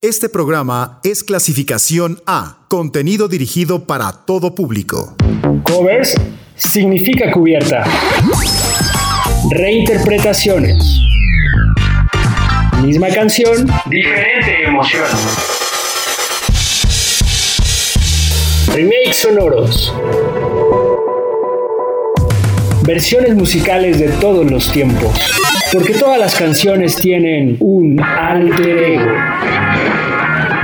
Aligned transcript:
Este 0.00 0.28
programa 0.28 1.00
es 1.02 1.24
clasificación 1.24 2.22
A, 2.24 2.58
contenido 2.68 3.26
dirigido 3.26 3.84
para 3.84 4.12
todo 4.12 4.54
público. 4.54 5.16
Covers 5.64 6.14
significa 6.54 7.32
cubierta. 7.32 7.82
Reinterpretaciones. 9.50 11.00
Misma 12.80 13.08
canción, 13.08 13.66
diferente 13.86 14.62
emoción. 14.68 15.04
Remakes 18.68 19.16
sonoros. 19.16 19.92
Versiones 22.84 23.34
musicales 23.34 23.98
de 23.98 24.10
todos 24.10 24.48
los 24.48 24.70
tiempos. 24.70 25.18
Porque 25.72 25.92
todas 25.92 26.18
las 26.18 26.34
canciones 26.36 26.96
tienen 26.96 27.56
un 27.60 28.00
alter 28.00 28.78
ego. 28.78 29.87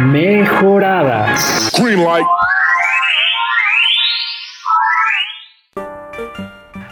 Mejoradas. 0.04 1.70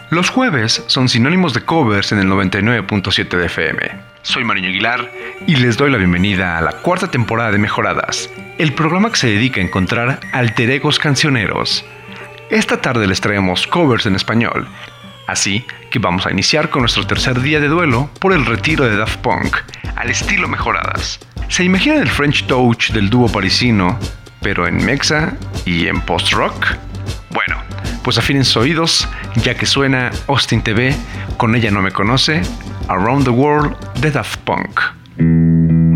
Los 0.09 0.29
jueves 0.31 0.83
son 0.87 1.07
sinónimos 1.07 1.53
de 1.53 1.61
covers 1.61 2.11
en 2.11 2.19
el 2.19 2.27
99.7 2.27 3.37
de 3.37 3.45
FM. 3.45 3.91
Soy 4.23 4.43
Mariño 4.43 4.69
Aguilar 4.69 5.11
y 5.45 5.57
les 5.57 5.77
doy 5.77 5.91
la 5.91 5.97
bienvenida 5.97 6.57
a 6.57 6.61
la 6.61 6.71
cuarta 6.71 7.11
temporada 7.11 7.51
de 7.51 7.59
Mejoradas, 7.59 8.31
el 8.57 8.73
programa 8.73 9.11
que 9.11 9.17
se 9.17 9.27
dedica 9.27 9.61
a 9.61 9.63
encontrar 9.63 10.19
alter 10.31 10.71
egos 10.71 10.97
cancioneros. 10.97 11.85
Esta 12.49 12.81
tarde 12.81 13.05
les 13.05 13.21
traemos 13.21 13.67
covers 13.67 14.07
en 14.07 14.15
español, 14.15 14.67
así 15.27 15.65
que 15.91 15.99
vamos 15.99 16.25
a 16.25 16.31
iniciar 16.31 16.69
con 16.69 16.81
nuestro 16.81 17.05
tercer 17.05 17.41
día 17.41 17.59
de 17.59 17.67
duelo 17.67 18.09
por 18.19 18.33
el 18.33 18.45
retiro 18.45 18.85
de 18.85 18.97
Daft 18.97 19.17
Punk, 19.17 19.57
al 19.95 20.09
estilo 20.09 20.47
Mejoradas. 20.47 21.19
¿Se 21.47 21.63
imaginan 21.63 22.01
el 22.01 22.09
French 22.09 22.45
Touch 22.47 22.91
del 22.91 23.09
dúo 23.09 23.27
parisino, 23.27 23.97
pero 24.41 24.67
en 24.67 24.83
mexa 24.83 25.33
y 25.65 25.87
en 25.87 26.01
post-rock? 26.01 26.75
Bueno, 27.31 27.61
pues 28.03 28.17
afinen 28.17 28.43
sus 28.43 28.57
oídos, 28.57 29.07
ya 29.43 29.55
que 29.55 29.65
suena 29.65 30.11
Austin 30.27 30.61
TV, 30.61 30.95
con 31.37 31.55
ella 31.55 31.71
no 31.71 31.81
me 31.81 31.91
conoce, 31.91 32.41
Around 32.87 33.25
the 33.25 33.29
World 33.29 33.75
de 34.01 34.11
Daft 34.11 34.39
Punk. 34.39 35.92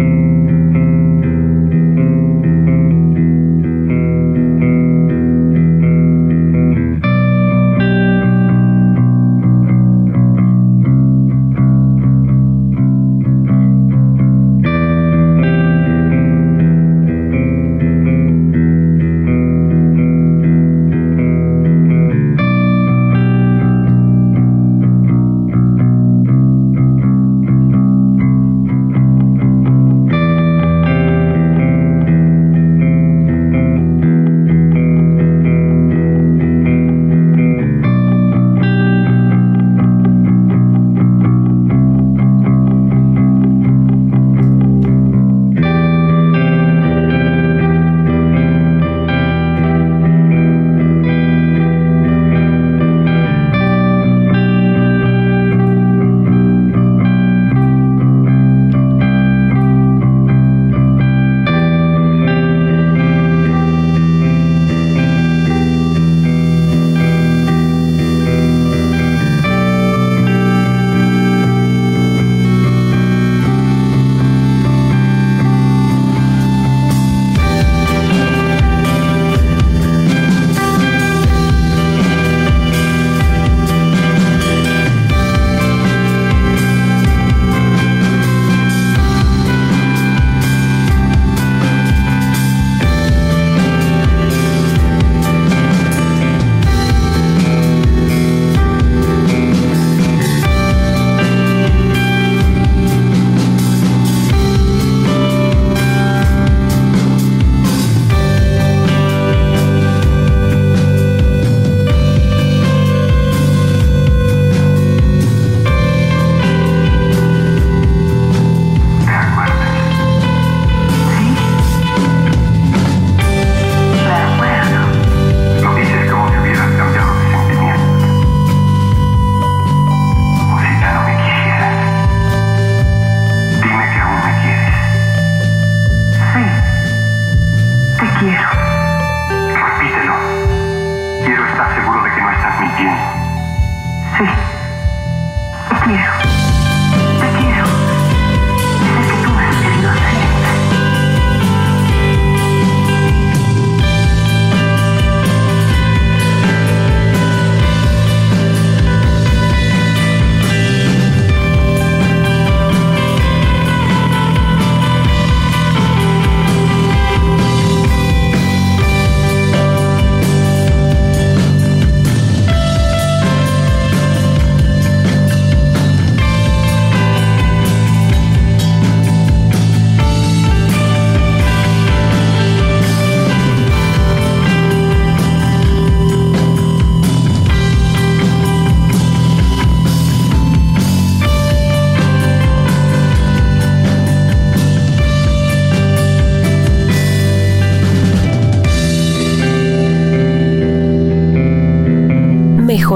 you. 145.90 146.27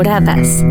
Mejoradas. 0.01 0.70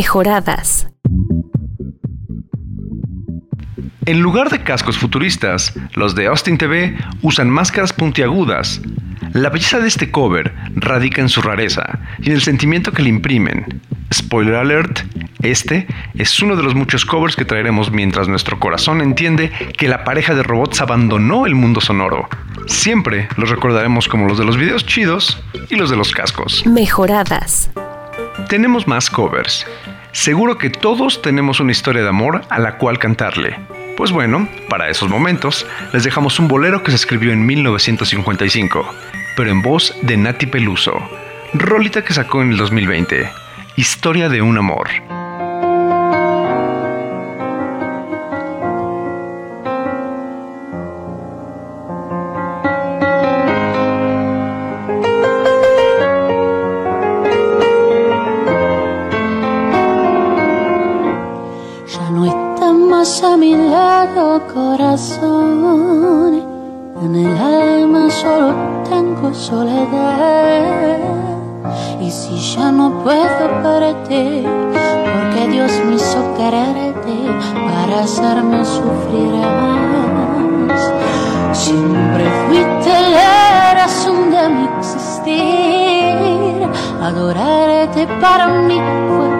Mejoradas. 0.00 0.88
En 4.06 4.22
lugar 4.22 4.48
de 4.48 4.62
cascos 4.62 4.96
futuristas, 4.96 5.74
los 5.92 6.14
de 6.14 6.26
Austin 6.26 6.56
TV 6.56 6.96
usan 7.20 7.50
máscaras 7.50 7.92
puntiagudas. 7.92 8.80
La 9.34 9.50
belleza 9.50 9.78
de 9.78 9.88
este 9.88 10.10
cover 10.10 10.54
radica 10.74 11.20
en 11.20 11.28
su 11.28 11.42
rareza 11.42 11.98
y 12.18 12.28
en 12.28 12.36
el 12.36 12.40
sentimiento 12.40 12.92
que 12.92 13.02
le 13.02 13.10
imprimen. 13.10 13.82
Spoiler 14.10 14.54
alert, 14.54 15.00
este 15.42 15.86
es 16.14 16.40
uno 16.40 16.56
de 16.56 16.62
los 16.62 16.74
muchos 16.74 17.04
covers 17.04 17.36
que 17.36 17.44
traeremos 17.44 17.92
mientras 17.92 18.26
nuestro 18.26 18.58
corazón 18.58 19.02
entiende 19.02 19.52
que 19.76 19.86
la 19.86 20.02
pareja 20.02 20.34
de 20.34 20.42
robots 20.42 20.80
abandonó 20.80 21.44
el 21.44 21.54
mundo 21.54 21.82
sonoro. 21.82 22.26
Siempre 22.68 23.28
los 23.36 23.50
recordaremos 23.50 24.08
como 24.08 24.26
los 24.26 24.38
de 24.38 24.46
los 24.46 24.56
videos 24.56 24.86
chidos 24.86 25.44
y 25.68 25.76
los 25.76 25.90
de 25.90 25.96
los 25.96 26.12
cascos. 26.12 26.64
Mejoradas. 26.64 27.70
Tenemos 28.48 28.88
más 28.88 29.10
covers. 29.10 29.66
Seguro 30.12 30.58
que 30.58 30.70
todos 30.70 31.22
tenemos 31.22 31.60
una 31.60 31.72
historia 31.72 32.02
de 32.02 32.08
amor 32.08 32.42
a 32.48 32.58
la 32.58 32.78
cual 32.78 32.98
cantarle. 32.98 33.58
Pues 33.96 34.10
bueno, 34.10 34.48
para 34.68 34.88
esos 34.88 35.08
momentos 35.08 35.66
les 35.92 36.04
dejamos 36.04 36.38
un 36.40 36.48
bolero 36.48 36.82
que 36.82 36.90
se 36.90 36.96
escribió 36.96 37.32
en 37.32 37.46
1955, 37.46 38.94
pero 39.36 39.50
en 39.50 39.62
voz 39.62 39.94
de 40.02 40.16
Nati 40.16 40.46
Peluso, 40.46 40.94
rolita 41.54 42.02
que 42.02 42.14
sacó 42.14 42.42
en 42.42 42.52
el 42.52 42.56
2020, 42.56 43.30
Historia 43.76 44.28
de 44.28 44.42
un 44.42 44.58
amor. 44.58 44.88
Corazón, 64.52 66.42
en 67.02 67.14
el 67.16 67.36
alma 67.36 68.10
solo 68.10 68.54
tengo 68.88 69.34
soledad. 69.34 70.98
Y 72.00 72.10
si 72.10 72.56
ya 72.56 72.72
no 72.72 73.02
puedo 73.04 73.62
partir, 73.62 74.48
porque 74.72 75.48
Dios 75.50 75.72
me 75.84 75.96
hizo 75.96 76.18
quererte 76.36 77.14
para 77.52 78.00
hacerme 78.04 78.64
sufrir 78.64 79.32
más. 80.66 80.92
Siempre 81.52 82.24
fuiste 82.46 83.10
la 83.10 83.74
razón 83.74 84.30
de 84.30 84.48
mi 84.48 84.64
existir, 84.78 86.68
adorarte 87.02 88.06
para 88.20 88.48
mí 88.48 88.80
fue 89.08 89.39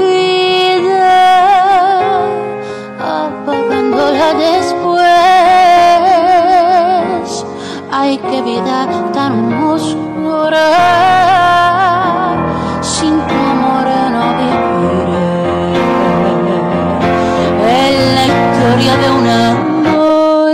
Ay, 8.11 8.19
qué 8.29 8.41
vida 8.41 8.89
tan 9.13 9.63
oscura. 9.63 10.67
Sin 12.81 13.15
tu 13.27 13.35
amor 13.53 13.87
no 14.15 14.23
viviré. 14.39 15.27
Es 17.71 17.95
la 18.17 18.25
historia 18.31 18.93
de 18.97 19.07
un 19.19 19.27
amor 19.29 20.51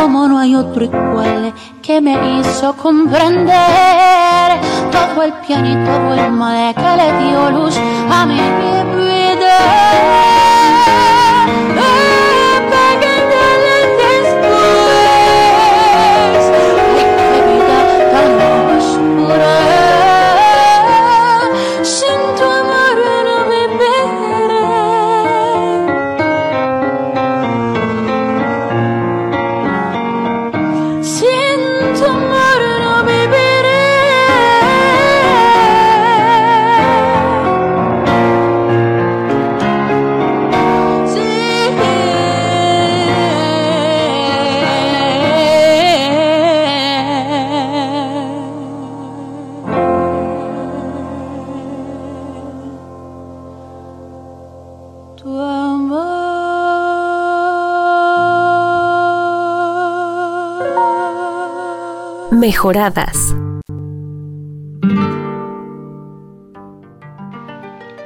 como 0.00 0.26
no 0.26 0.38
hay 0.38 0.54
otro 0.54 0.84
igual 0.84 1.52
que 1.82 2.00
me 2.00 2.14
hizo 2.38 2.74
comprender 2.74 4.48
todo 4.90 5.22
el 5.22 5.34
bien 5.46 5.66
y 5.66 5.74
todo 5.84 6.14
el 6.14 6.32
mal 6.32 6.74
que 6.74 6.96
le 7.00 7.08
dio 7.24 7.50
luz 7.50 7.76
a 8.10 8.24
mi 8.24 8.40
vida. 8.40 10.35
Mejoradas. 62.46 63.34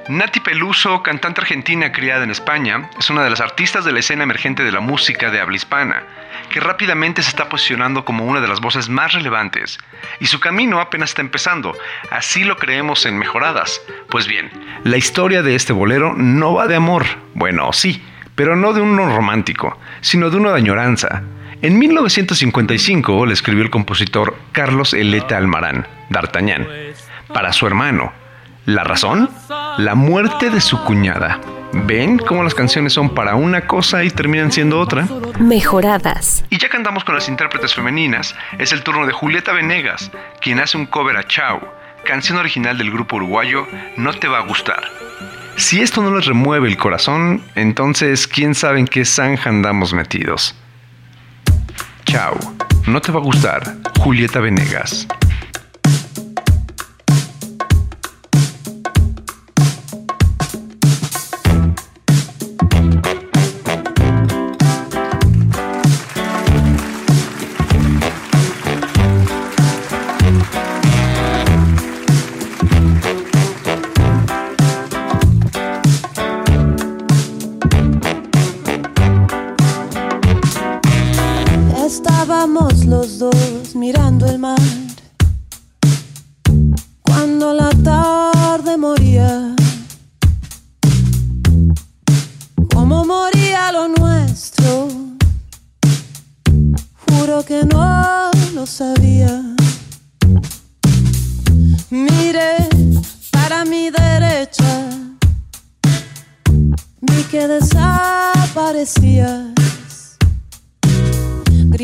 Nati 0.09 0.41
Peluso, 0.41 1.03
cantante 1.03 1.43
argentina 1.43 1.93
criada 1.93 2.25
en 2.25 2.31
España, 2.31 2.89
es 2.99 3.11
una 3.11 3.23
de 3.23 3.29
las 3.29 3.43
artistas 3.43 3.85
de 3.85 3.93
la 3.93 3.99
escena 3.99 4.23
emergente 4.23 4.65
de 4.65 4.73
la 4.73 4.81
música 4.81 5.31
de 5.31 5.43
habla 5.43 5.57
hispana, 5.57 6.05
que 6.49 6.59
rápidamente 6.59 7.21
se 7.21 7.29
está 7.29 7.51
posicionando 7.51 8.07
como 8.07 8.25
una 8.25 8.41
de 8.41 8.49
las 8.49 8.63
voces 8.63 8.89
más 8.89 9.13
relevantes, 9.13 9.79
y 10.21 10.25
su 10.25 10.41
camino 10.41 10.81
apenas 10.81 11.11
está 11.11 11.21
empezando, 11.21 11.77
así 12.11 12.43
lo 12.43 12.57
creemos 12.57 13.05
en 13.05 13.19
Mejoradas. 13.19 13.83
Pues 14.09 14.27
bien, 14.27 14.51
la 14.85 14.97
historia 14.97 15.43
de 15.43 15.55
este 15.55 15.75
bolero 15.75 16.15
no 16.17 16.55
va 16.55 16.67
de 16.67 16.77
amor, 16.77 17.05
bueno, 17.35 17.75
sí, 17.75 18.03
pero 18.37 18.57
no 18.57 18.73
de 18.73 18.81
uno 18.81 19.15
romántico, 19.15 19.79
sino 20.01 20.31
de 20.31 20.39
una 20.39 20.53
de 20.53 20.57
añoranza. 20.57 21.25
En 21.63 21.79
1955 21.79 23.27
le 23.27 23.35
escribió 23.35 23.63
el 23.63 23.69
compositor 23.69 24.35
Carlos 24.53 24.95
Eleta 24.95 25.37
Almarán, 25.37 25.87
D'Artagnan, 26.09 26.67
para 27.35 27.53
su 27.53 27.67
hermano. 27.67 28.13
¿La 28.65 28.83
razón? 28.83 29.29
La 29.77 29.95
muerte 29.95 30.49
de 30.49 30.63
su 30.63 30.83
cuñada. 30.85 31.39
¿Ven 31.73 32.17
cómo 32.17 32.43
las 32.43 32.55
canciones 32.55 32.95
son 32.95 33.15
para 33.15 33.35
una 33.35 33.67
cosa 33.67 34.03
y 34.05 34.11
terminan 34.11 34.51
siendo 34.51 34.81
otra? 34.81 35.07
Mejoradas. 35.39 36.47
Y 36.49 36.57
ya 36.57 36.71
que 36.71 36.79
andamos 36.79 37.05
con 37.05 37.15
las 37.15 37.29
intérpretes 37.29 37.75
femeninas, 37.75 38.35
es 38.59 38.73
el 38.73 38.83
turno 38.83 39.05
de 39.05 39.13
Julieta 39.13 39.53
Venegas, 39.53 40.11
quien 40.41 40.61
hace 40.61 40.79
un 40.79 40.87
cover 40.87 41.19
a 41.19 41.27
Chau, 41.29 41.61
canción 42.05 42.39
original 42.39 42.79
del 42.79 42.91
grupo 42.91 43.17
uruguayo 43.17 43.67
No 43.99 44.15
te 44.15 44.29
va 44.29 44.39
a 44.39 44.47
gustar. 44.47 44.83
Si 45.57 45.83
esto 45.83 46.01
no 46.01 46.17
les 46.17 46.25
remueve 46.25 46.69
el 46.69 46.79
corazón, 46.79 47.43
entonces 47.55 48.27
quién 48.27 48.55
sabe 48.55 48.79
en 48.79 48.87
qué 48.87 49.05
zanja 49.05 49.51
andamos 49.51 49.93
metidos. 49.93 50.57
Chau, 52.11 52.35
no 52.89 53.01
te 53.01 53.13
va 53.13 53.21
a 53.21 53.23
gustar, 53.23 53.63
Julieta 54.01 54.41
Venegas. 54.41 55.07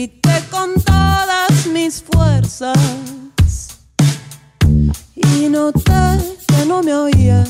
Grité 0.07 0.41
con 0.53 0.73
todas 0.85 1.67
mis 1.73 2.01
fuerzas 2.01 2.79
y 5.17 5.49
noté 5.49 6.37
que 6.47 6.65
no 6.65 6.81
me 6.81 6.95
oías. 6.95 7.49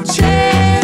Escuché, 0.00 0.80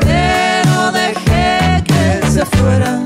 pero 0.00 0.92
dejé 0.92 1.82
que 1.84 2.30
se 2.30 2.46
fuera. 2.46 3.05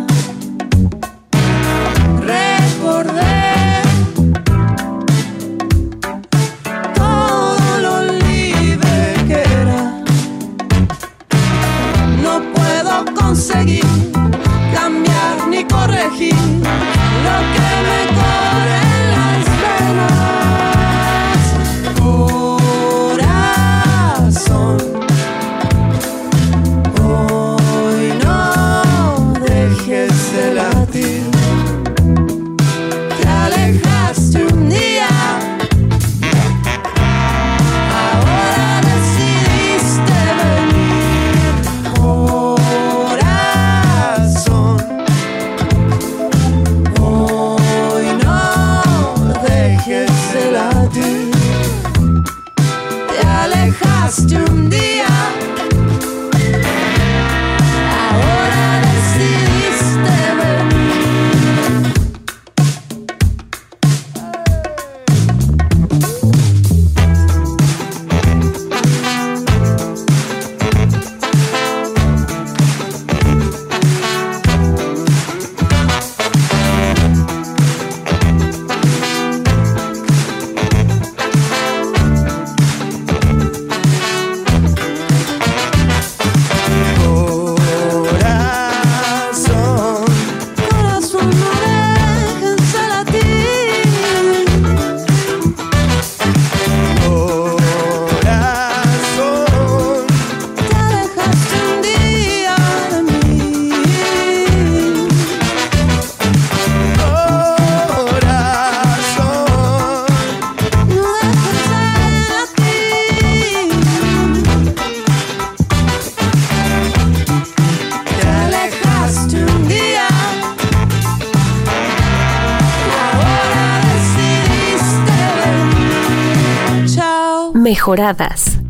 Mejoradas. 127.81 128.61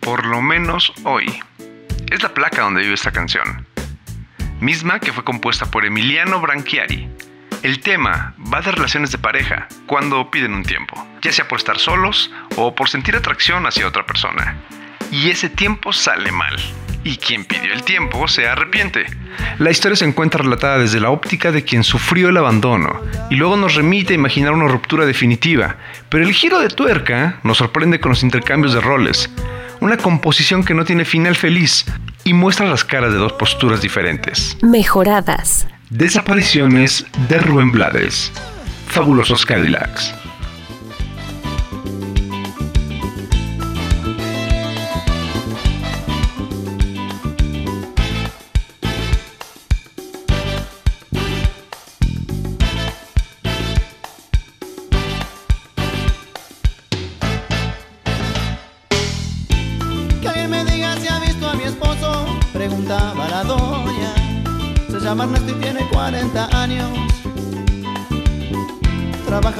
Por 0.00 0.24
lo 0.24 0.40
menos 0.40 0.90
hoy. 1.04 1.26
Es 2.10 2.22
la 2.22 2.32
placa 2.32 2.62
donde 2.62 2.80
vive 2.80 2.94
esta 2.94 3.12
canción. 3.12 3.68
Misma 4.58 5.00
que 5.00 5.12
fue 5.12 5.22
compuesta 5.22 5.66
por 5.66 5.84
Emiliano 5.84 6.40
Branchiari. 6.40 7.10
El 7.62 7.80
tema 7.80 8.34
va 8.50 8.62
de 8.62 8.72
relaciones 8.72 9.12
de 9.12 9.18
pareja 9.18 9.68
cuando 9.84 10.30
piden 10.30 10.54
un 10.54 10.62
tiempo, 10.62 10.96
ya 11.20 11.30
sea 11.30 11.46
por 11.46 11.58
estar 11.58 11.78
solos 11.78 12.32
o 12.56 12.74
por 12.74 12.88
sentir 12.88 13.16
atracción 13.16 13.66
hacia 13.66 13.86
otra 13.86 14.06
persona. 14.06 14.56
Y 15.10 15.28
ese 15.28 15.50
tiempo 15.50 15.92
sale 15.92 16.32
mal. 16.32 16.56
Y 17.04 17.18
quien 17.18 17.44
pidió 17.44 17.72
el 17.72 17.82
tiempo 17.84 18.26
se 18.28 18.48
arrepiente. 18.48 19.04
La 19.58 19.70
historia 19.70 19.96
se 19.96 20.06
encuentra 20.06 20.42
relatada 20.42 20.78
desde 20.78 21.00
la 21.00 21.10
óptica 21.10 21.52
de 21.52 21.62
quien 21.62 21.84
sufrió 21.84 22.30
el 22.30 22.36
abandono 22.36 23.00
y 23.30 23.36
luego 23.36 23.56
nos 23.56 23.74
remite 23.74 24.14
a 24.14 24.16
imaginar 24.16 24.52
una 24.52 24.68
ruptura 24.68 25.04
definitiva, 25.04 25.76
pero 26.08 26.24
el 26.24 26.32
giro 26.32 26.60
de 26.60 26.68
tuerca 26.68 27.40
nos 27.42 27.58
sorprende 27.58 28.00
con 28.00 28.10
los 28.10 28.22
intercambios 28.22 28.72
de 28.74 28.80
roles, 28.80 29.30
una 29.80 29.96
composición 29.98 30.64
que 30.64 30.74
no 30.74 30.84
tiene 30.84 31.04
final 31.04 31.36
feliz 31.36 31.84
y 32.24 32.32
muestra 32.32 32.66
las 32.66 32.84
caras 32.84 33.12
de 33.12 33.18
dos 33.18 33.34
posturas 33.34 33.82
diferentes. 33.82 34.56
Mejoradas. 34.62 35.66
Desapariciones 35.90 37.06
de 37.28 37.38
Rubén 37.38 37.70
Blades. 37.70 38.32
Fabulosos 38.88 39.44
Cadillacs. 39.44 40.14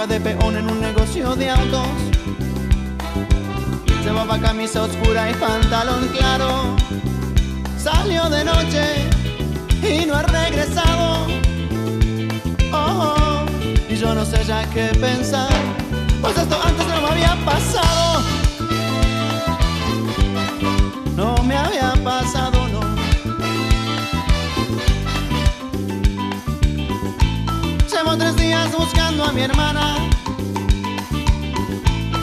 De 0.09 0.21
peón 0.21 0.55
en 0.55 0.69
un 0.69 0.81
negocio 0.83 1.35
de 1.35 1.49
autos. 1.49 1.87
Llevaba 4.05 4.39
camisa 4.39 4.83
oscura 4.83 5.31
y 5.31 5.35
pantalón 5.35 6.09
claro. 6.09 6.77
Salió 7.79 8.29
de 8.29 8.45
noche 8.45 8.85
y 9.83 10.05
no 10.05 10.15
ha 10.17 10.23
regresado. 10.23 11.27
Oh, 12.71 13.15
oh, 13.17 13.45
y 13.89 13.97
yo 13.97 14.15
no 14.15 14.27
sé 14.27 14.45
ya 14.45 14.69
qué 14.71 14.89
pensar. 15.01 15.49
Pues 16.21 16.37
esto 16.37 16.61
antes 16.63 16.87
no 16.87 17.01
me 17.01 17.09
había 17.09 17.37
pasado. 17.47 18.23
No 21.17 21.35
me 21.45 21.57
había 21.57 21.95
pasado, 22.05 22.44
Tres 28.19 28.37
días 28.37 28.71
buscando 28.71 29.25
a 29.25 29.33
mi 29.33 29.41
hermana. 29.43 29.97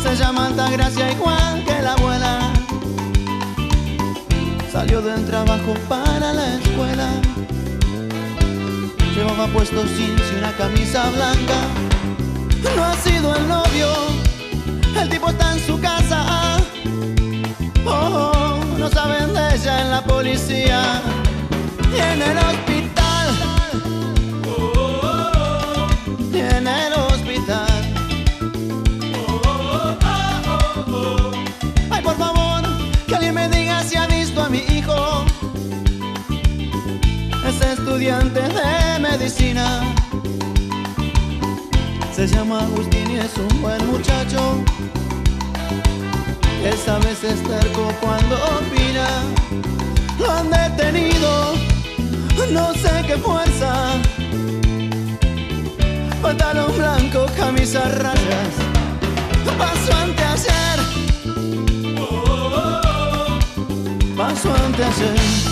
Se 0.01 0.15
llama 0.15 0.45
Altagracia 0.45 1.11
igual 1.11 1.65
que 1.65 1.81
la 1.81 1.93
abuela. 1.93 2.39
Salió 4.71 5.01
del 5.01 5.25
trabajo 5.25 5.73
para 5.89 6.31
la 6.31 6.55
escuela. 6.55 7.09
Llevaba 9.15 9.47
puesto 9.47 9.83
jeans 9.83 10.21
y 10.31 10.37
una 10.37 10.53
camisa 10.53 11.09
blanca. 11.09 11.59
No 12.73 12.85
ha 12.85 12.95
sido 12.95 13.35
el 13.35 13.47
novio. 13.49 13.87
El 14.97 15.09
tipo 15.09 15.29
está 15.29 15.53
en 15.53 15.59
su 15.59 15.77
casa. 15.81 16.57
Oh, 17.85 18.31
oh, 18.33 18.77
no 18.77 18.89
saben 18.89 19.33
de 19.33 19.55
ella 19.55 19.81
en 19.81 19.91
la 19.91 20.01
policía 20.03 21.01
y 21.93 21.99
en 21.99 22.21
el. 22.21 22.70
Estudiante 38.01 38.41
de 38.41 38.99
medicina. 38.99 39.93
Se 42.11 42.25
llama 42.25 42.61
Agustín 42.61 43.11
y 43.11 43.17
es 43.17 43.37
un 43.37 43.61
buen 43.61 43.85
muchacho. 43.85 44.63
Esa 46.65 46.97
vez 46.99 47.23
es 47.23 47.43
terco 47.43 47.93
cuando 48.01 48.35
opina. 48.57 49.07
Lo 50.17 50.31
han 50.31 50.49
detenido, 50.49 51.53
no 52.51 52.73
sé 52.73 53.03
qué 53.05 53.17
fuerza. 53.17 53.93
Pantalón 56.23 56.75
blanco, 56.75 57.27
camisa 57.37 57.81
rayas. 57.99 58.55
Paso 59.59 59.93
ante 59.93 60.23
ayer. 60.23 60.79
Paso 64.17 64.53
ante 64.65 64.83
ayer. 64.83 65.51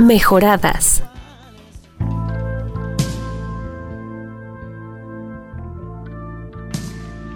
Mejoradas. 0.00 1.04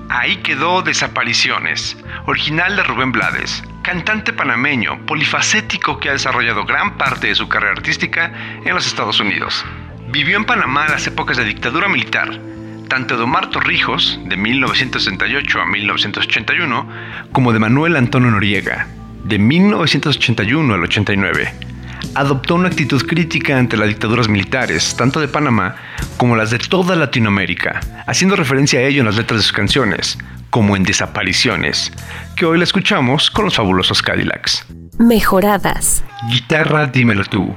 Ahí 0.08 0.36
quedó 0.38 0.80
Desapariciones, 0.80 1.96
original 2.24 2.76
de 2.76 2.82
Rubén 2.82 3.12
Blades, 3.12 3.62
cantante 3.82 4.32
panameño, 4.32 5.04
polifacético 5.04 6.00
que 6.00 6.08
ha 6.08 6.12
desarrollado 6.12 6.64
gran 6.64 6.96
parte 6.96 7.26
de 7.26 7.34
su 7.34 7.48
carrera 7.48 7.72
artística 7.72 8.32
en 8.64 8.74
los 8.74 8.86
Estados 8.86 9.20
Unidos. 9.20 9.62
Vivió 10.08 10.38
en 10.38 10.46
Panamá 10.46 10.86
en 10.86 10.92
las 10.92 11.06
épocas 11.06 11.36
de 11.36 11.44
dictadura 11.44 11.88
militar, 11.88 12.40
tanto 12.88 13.18
de 13.18 13.24
Omar 13.24 13.50
Torrijos, 13.50 14.18
de 14.24 14.38
1968 14.38 15.60
a 15.60 15.66
1981, 15.66 16.88
como 17.30 17.52
de 17.52 17.58
Manuel 17.58 17.96
Antonio 17.96 18.30
Noriega, 18.30 18.86
de 19.24 19.38
1981 19.38 20.72
al 20.72 20.82
89. 20.82 21.73
Adoptó 22.14 22.54
una 22.54 22.68
actitud 22.68 23.04
crítica 23.06 23.58
ante 23.58 23.76
las 23.76 23.88
dictaduras 23.88 24.28
militares, 24.28 24.94
tanto 24.96 25.20
de 25.20 25.28
Panamá 25.28 25.76
como 26.16 26.36
las 26.36 26.50
de 26.50 26.58
toda 26.58 26.96
Latinoamérica, 26.96 27.80
haciendo 28.06 28.36
referencia 28.36 28.80
a 28.80 28.82
ello 28.82 29.00
en 29.00 29.06
las 29.06 29.16
letras 29.16 29.40
de 29.40 29.42
sus 29.42 29.52
canciones, 29.52 30.18
como 30.50 30.76
en 30.76 30.84
Desapariciones, 30.84 31.92
que 32.36 32.46
hoy 32.46 32.58
la 32.58 32.64
escuchamos 32.64 33.30
con 33.30 33.44
los 33.46 33.56
fabulosos 33.56 34.02
Cadillacs. 34.02 34.66
Mejoradas. 34.98 36.04
Guitarra 36.30 36.86
Dímelo 36.86 37.24
tú, 37.24 37.54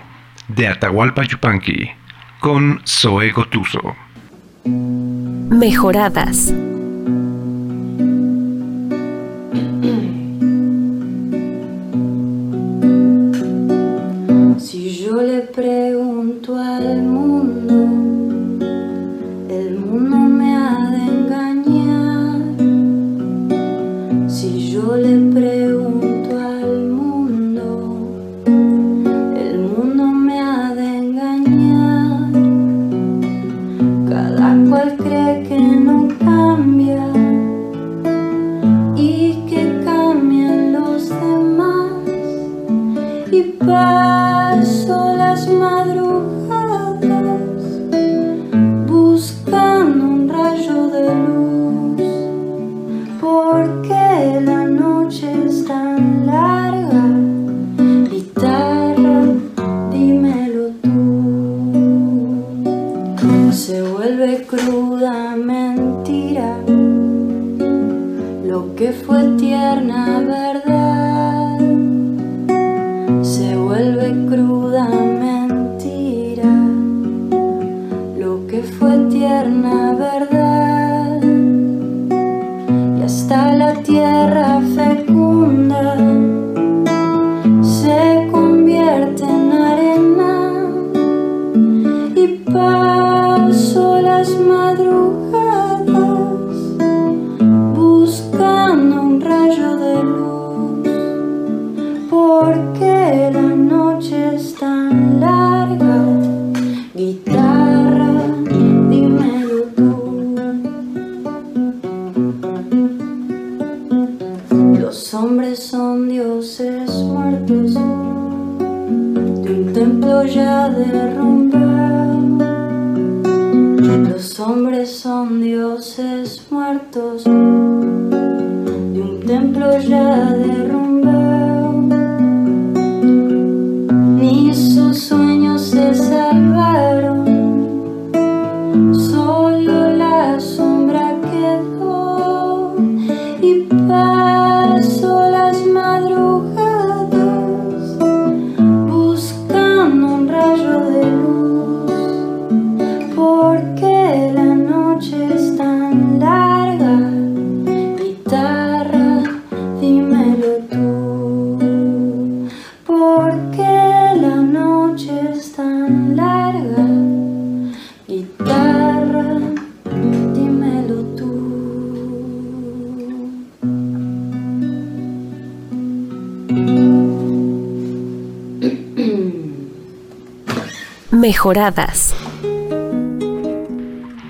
de 0.47 0.67
Atahualpa 0.67 1.23
Yupanqui, 1.23 1.91
con 2.39 2.81
Zoe 2.85 3.31
Gotuso. 3.31 3.95
Mejoradas. 4.65 6.53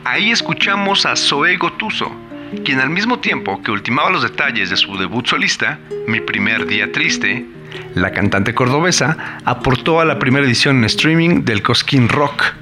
Ahí 0.03 0.31
escuchamos 0.31 1.05
a 1.05 1.15
Zoe 1.15 1.57
Gotuso, 1.57 2.11
quien 2.63 2.79
al 2.79 2.89
mismo 2.89 3.19
tiempo 3.19 3.61
que 3.61 3.71
ultimaba 3.71 4.09
los 4.09 4.23
detalles 4.23 4.69
de 4.69 4.77
su 4.77 4.97
debut 4.97 5.25
solista, 5.27 5.79
Mi 6.07 6.21
primer 6.21 6.65
día 6.65 6.91
triste, 6.91 7.45
la 7.95 8.11
cantante 8.11 8.53
cordobesa 8.53 9.39
aportó 9.45 9.99
a 9.99 10.05
la 10.05 10.19
primera 10.19 10.45
edición 10.45 10.77
en 10.77 10.85
streaming 10.85 11.43
del 11.43 11.61
Cosquín 11.61 12.09
Rock, 12.09 12.53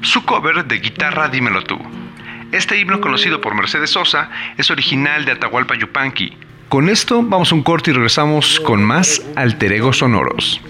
su 0.00 0.24
cover 0.24 0.64
de 0.64 0.78
Guitarra 0.78 1.28
Dímelo 1.28 1.62
tú. 1.62 1.78
Este 2.52 2.78
himno 2.78 3.00
conocido 3.00 3.40
por 3.40 3.54
Mercedes 3.54 3.90
Sosa 3.90 4.30
es 4.56 4.70
original 4.70 5.24
de 5.24 5.32
Atahualpa 5.32 5.74
Yupanqui. 5.74 6.36
Con 6.68 6.88
esto 6.88 7.22
vamos 7.22 7.52
a 7.52 7.54
un 7.54 7.62
corte 7.62 7.90
y 7.90 7.94
regresamos 7.94 8.60
con 8.60 8.82
más 8.82 9.22
alter 9.36 9.72
ego 9.72 9.92
sonoros. 9.92 10.60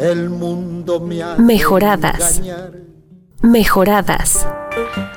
El 0.00 0.30
mundo 0.30 0.98
me 0.98 1.22
ha 1.22 1.36
Mejoradas. 1.36 2.40
Mejoradas. 3.42 4.48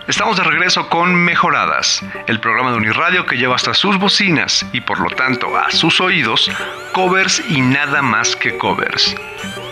Estamos 0.09 0.35
de 0.35 0.43
regreso 0.43 0.89
con 0.89 1.15
Mejoradas, 1.15 2.03
el 2.27 2.41
programa 2.41 2.71
de 2.71 2.77
Uniradio 2.77 3.25
que 3.25 3.37
lleva 3.37 3.55
hasta 3.55 3.73
sus 3.73 3.97
bocinas 3.97 4.65
y 4.73 4.81
por 4.81 4.99
lo 4.99 5.09
tanto 5.15 5.55
a 5.55 5.71
sus 5.71 6.01
oídos 6.01 6.51
covers 6.91 7.41
y 7.49 7.61
nada 7.61 8.01
más 8.01 8.35
que 8.35 8.57
covers. 8.57 9.15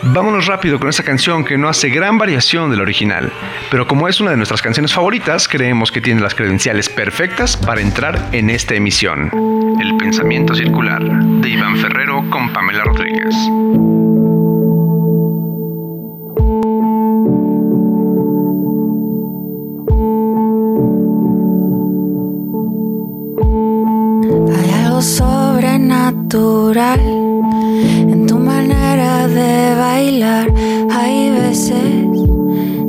Vámonos 0.03 0.47
rápido 0.47 0.79
con 0.79 0.87
esta 0.87 1.03
canción 1.03 1.43
que 1.43 1.57
no 1.57 1.67
hace 1.67 1.89
gran 1.89 2.17
variación 2.17 2.71
del 2.71 2.79
original, 2.79 3.33
pero 3.69 3.87
como 3.87 4.07
es 4.07 4.21
una 4.21 4.31
de 4.31 4.37
nuestras 4.37 4.61
canciones 4.61 4.93
favoritas, 4.93 5.49
creemos 5.49 5.91
que 5.91 5.99
tiene 5.99 6.21
las 6.21 6.35
credenciales 6.35 6.87
perfectas 6.87 7.57
para 7.57 7.81
entrar 7.81 8.29
en 8.31 8.49
esta 8.49 8.75
emisión. 8.75 9.29
El 9.81 9.97
pensamiento 9.97 10.55
circular 10.55 11.03
de 11.03 11.49
Iván 11.49 11.75
Ferrero 11.77 12.23
con 12.29 12.53
Pamela 12.53 12.85
Rodríguez. 12.85 13.35
Sobrenatural 25.01 26.99
en 26.99 28.27
tu 28.27 28.37
manera 28.37 29.27
de 29.27 29.75
bailar. 29.75 30.53
Hay 30.91 31.31
veces, 31.31 31.83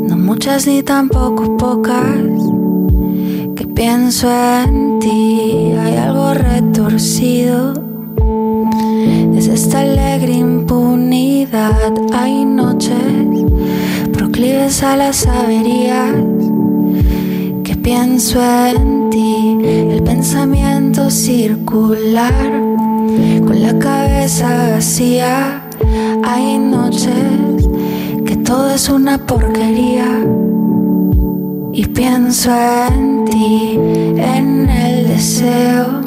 no 0.09 0.17
muchas 0.17 0.67
ni 0.67 0.83
tampoco 0.83 1.57
pocas, 1.57 2.21
que 3.57 3.67
pienso 3.67 4.29
en 4.31 4.99
ti. 4.99 5.73
Hay 5.81 5.97
algo 5.97 6.35
retorcido 6.35 7.73
desde 9.33 9.55
esta 9.55 9.81
alegre 9.81 10.35
impunidad. 10.35 11.93
Hay 12.13 12.45
noches 12.45 12.93
proclives 14.13 14.83
a 14.83 14.97
las 14.97 15.27
averías 15.27 16.15
que 17.65 17.75
pienso 17.77 18.41
en 18.43 19.09
ti, 19.11 19.52
circular, 21.13 22.51
con 23.47 23.63
la 23.63 23.79
cabeza 23.79 24.71
vacía, 24.73 25.63
Hay 26.25 26.59
noches 26.59 27.69
que 28.25 28.37
todo 28.37 28.71
es 28.71 28.89
una 28.89 29.19
porquería. 29.19 30.25
Y 31.75 31.85
pienso 31.87 32.51
en 32.51 33.27
ti, 33.27 33.79
en 34.17 34.69
el 34.71 35.09
deseo, 35.09 36.01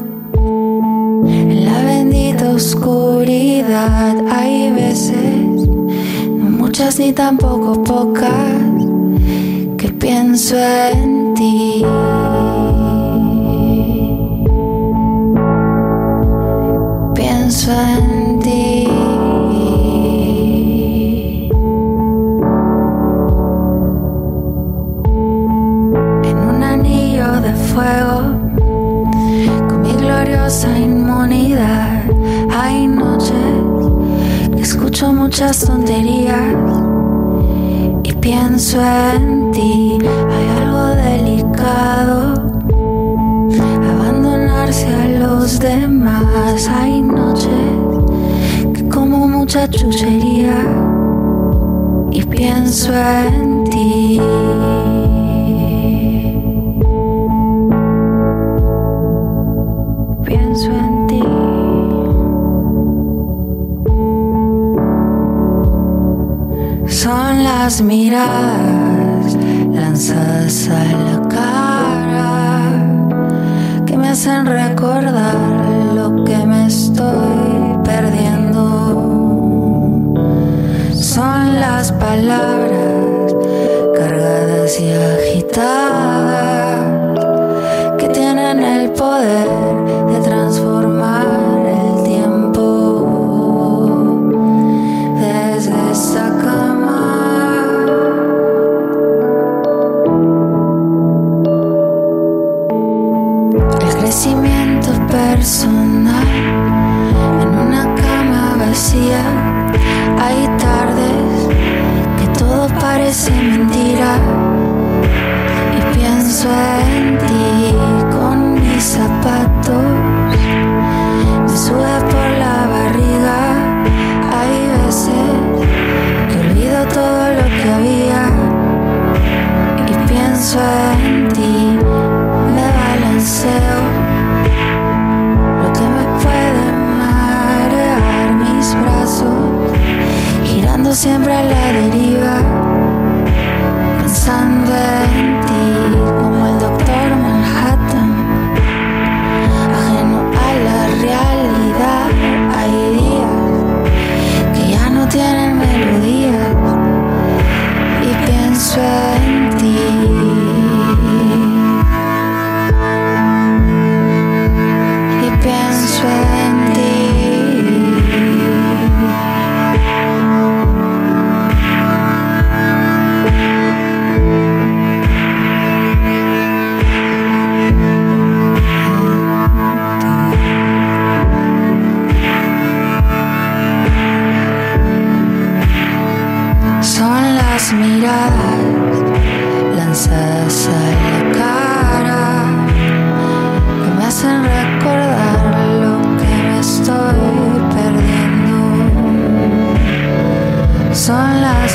en 1.28 1.65
la 1.65 1.84
bendita 1.84 2.50
oscuridad. 2.50 4.15
Hay 4.32 4.72
veces, 4.72 5.68
no 6.39 6.50
muchas 6.50 6.98
ni 7.00 7.13
tampoco 7.13 7.84
pocas, 7.84 8.32
que 9.78 9.89
pienso 9.89 10.56
en 10.58 11.34
ti. 11.36 11.86
Pienso 17.56 17.72
en 17.72 18.39
ti. 18.39 18.84
En 26.24 26.38
un 26.38 26.62
anillo 26.62 27.39
de 27.39 27.54
fuego, 27.54 28.18
con 29.70 29.82
mi 29.84 29.94
gloriosa 29.94 30.78
inmunidad, 30.78 32.04
hay 32.54 32.88
noches 32.88 33.32
que 34.54 34.62
escucho 34.62 35.13
muchas 35.13 35.62
tonterías 35.62 36.54
y 38.04 38.12
pienso 38.15 38.82
en 38.82 39.52
ti. 39.52 39.98
Hay 40.04 40.48
algo 40.62 40.88
delicado, 40.88 42.34
a 44.51 45.08
los 45.19 45.60
demás. 45.60 46.69
Hay 46.69 47.01
noches 47.01 47.49
que 48.73 48.88
como 48.89 49.27
mucha 49.27 49.67
chuchería 49.67 50.55
y 52.12 52.23
pienso 52.23 52.93
en 52.93 53.63
ti. 53.65 54.19
Pienso 60.23 60.71
en 60.71 61.08
ti. 61.08 61.23
Son 66.88 67.43
las 67.43 67.81
miradas 67.81 69.38
lanzadas 69.71 70.69
a 70.69 70.84
la 70.84 71.24
hacen 74.25 74.47
recordar 74.47 75.35
lo 75.93 76.23
que 76.23 76.35
me 76.47 76.65
estoy 76.65 77.77
perdiendo. 77.83 78.63
Son 80.95 81.59
las 81.59 81.91
palabras 81.91 83.35
cargadas 83.95 84.79
y 84.79 84.91
agitadas 84.91 85.94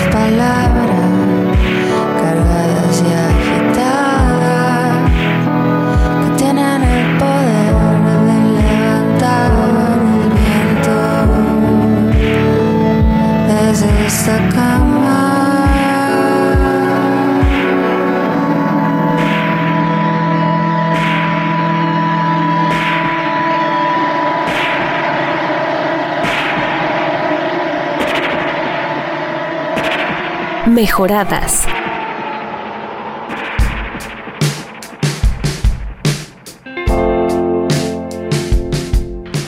palabras 0.08 1.19
Mejoradas. 30.80 31.68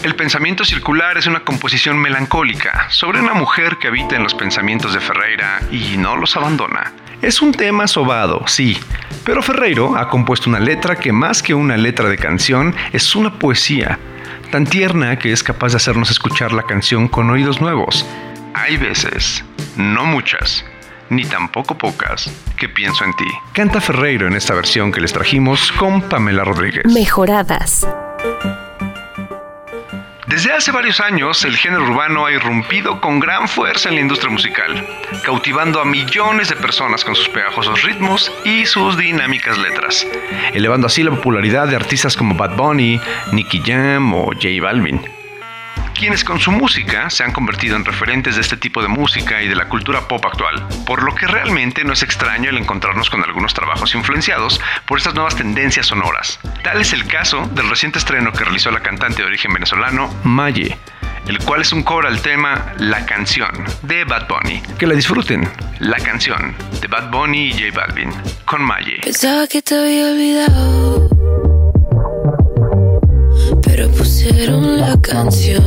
El 0.02 0.14
pensamiento 0.14 0.62
circular 0.66 1.16
es 1.16 1.26
una 1.26 1.40
composición 1.40 1.96
melancólica 1.96 2.86
sobre 2.90 3.20
una 3.20 3.32
mujer 3.32 3.78
que 3.78 3.88
habita 3.88 4.14
en 4.14 4.24
los 4.24 4.34
pensamientos 4.34 4.92
de 4.92 5.00
Ferreira 5.00 5.62
y 5.70 5.96
no 5.96 6.18
los 6.18 6.36
abandona. 6.36 6.92
Es 7.22 7.40
un 7.40 7.52
tema 7.52 7.86
sobado, 7.86 8.46
sí, 8.46 8.78
pero 9.24 9.40
Ferreiro 9.40 9.96
ha 9.96 10.10
compuesto 10.10 10.50
una 10.50 10.60
letra 10.60 10.96
que 10.96 11.12
más 11.12 11.42
que 11.42 11.54
una 11.54 11.78
letra 11.78 12.10
de 12.10 12.18
canción 12.18 12.76
es 12.92 13.16
una 13.16 13.38
poesía, 13.38 13.98
tan 14.50 14.66
tierna 14.66 15.18
que 15.18 15.32
es 15.32 15.42
capaz 15.42 15.70
de 15.70 15.76
hacernos 15.76 16.10
escuchar 16.10 16.52
la 16.52 16.64
canción 16.64 17.08
con 17.08 17.30
oídos 17.30 17.62
nuevos. 17.62 18.04
Hay 18.52 18.76
veces, 18.76 19.42
no 19.78 20.04
muchas, 20.04 20.66
ni 21.12 21.24
tampoco 21.24 21.76
pocas, 21.76 22.30
que 22.56 22.68
pienso 22.68 23.04
en 23.04 23.14
ti. 23.14 23.28
Canta 23.52 23.80
Ferreiro 23.80 24.26
en 24.26 24.34
esta 24.34 24.54
versión 24.54 24.90
que 24.90 25.00
les 25.00 25.12
trajimos 25.12 25.70
con 25.72 26.02
Pamela 26.02 26.44
Rodríguez. 26.44 26.84
Mejoradas. 26.86 27.86
Desde 30.26 30.50
hace 30.50 30.72
varios 30.72 30.98
años, 30.98 31.44
el 31.44 31.58
género 31.58 31.82
urbano 31.82 32.24
ha 32.24 32.32
irrumpido 32.32 33.02
con 33.02 33.20
gran 33.20 33.48
fuerza 33.48 33.90
en 33.90 33.96
la 33.96 34.00
industria 34.00 34.30
musical, 34.32 34.86
cautivando 35.24 35.78
a 35.78 35.84
millones 35.84 36.48
de 36.48 36.56
personas 36.56 37.04
con 37.04 37.14
sus 37.14 37.28
pegajosos 37.28 37.82
ritmos 37.82 38.32
y 38.42 38.64
sus 38.64 38.96
dinámicas 38.96 39.58
letras, 39.58 40.06
elevando 40.54 40.86
así 40.86 41.02
la 41.02 41.10
popularidad 41.10 41.68
de 41.68 41.76
artistas 41.76 42.16
como 42.16 42.34
Bad 42.34 42.56
Bunny, 42.56 42.98
Nicky 43.32 43.60
Jam 43.62 44.14
o 44.14 44.28
J 44.28 44.48
Balvin. 44.62 45.21
Quienes 46.02 46.24
con 46.24 46.40
su 46.40 46.50
música 46.50 47.10
se 47.10 47.22
han 47.22 47.30
convertido 47.30 47.76
en 47.76 47.84
referentes 47.84 48.34
de 48.34 48.40
este 48.40 48.56
tipo 48.56 48.82
de 48.82 48.88
música 48.88 49.40
y 49.40 49.46
de 49.46 49.54
la 49.54 49.68
cultura 49.68 50.08
pop 50.08 50.26
actual, 50.26 50.66
por 50.84 51.04
lo 51.04 51.14
que 51.14 51.28
realmente 51.28 51.84
no 51.84 51.92
es 51.92 52.02
extraño 52.02 52.50
el 52.50 52.58
encontrarnos 52.58 53.08
con 53.08 53.22
algunos 53.22 53.54
trabajos 53.54 53.94
influenciados 53.94 54.60
por 54.84 54.98
estas 54.98 55.14
nuevas 55.14 55.36
tendencias 55.36 55.86
sonoras. 55.86 56.40
Tal 56.64 56.80
es 56.80 56.92
el 56.92 57.06
caso 57.06 57.48
del 57.54 57.70
reciente 57.70 58.00
estreno 58.00 58.32
que 58.32 58.42
realizó 58.42 58.72
la 58.72 58.80
cantante 58.80 59.22
de 59.22 59.28
origen 59.28 59.52
venezolano, 59.52 60.12
Maye, 60.24 60.76
el 61.28 61.38
cual 61.38 61.60
es 61.60 61.72
un 61.72 61.84
cover 61.84 62.06
al 62.06 62.20
tema 62.20 62.72
La 62.78 63.06
canción 63.06 63.52
de 63.82 64.02
Bad 64.02 64.26
Bunny. 64.26 64.60
Que 64.80 64.88
la 64.88 64.94
disfruten, 64.94 65.48
La 65.78 65.98
canción 65.98 66.52
de 66.80 66.88
Bad 66.88 67.12
Bunny 67.12 67.50
y 67.50 67.52
J 67.52 67.80
Balvin 67.80 68.12
con 68.44 68.60
Maye. 68.60 69.02
Pusieron 74.02 74.80
la 74.80 75.00
canción. 75.00 75.62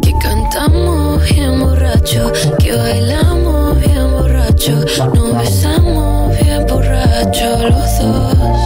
Que 0.00 0.12
cantamos 0.18 1.22
bien 1.30 1.60
borracho, 1.60 2.32
que 2.58 2.74
bailamos 2.74 3.78
bien 3.78 4.10
borracho, 4.12 4.72
nos 5.14 5.38
besamos 5.38 6.34
bien 6.42 6.66
borracho 6.66 7.68
los 7.68 7.98
dos. 8.00 8.60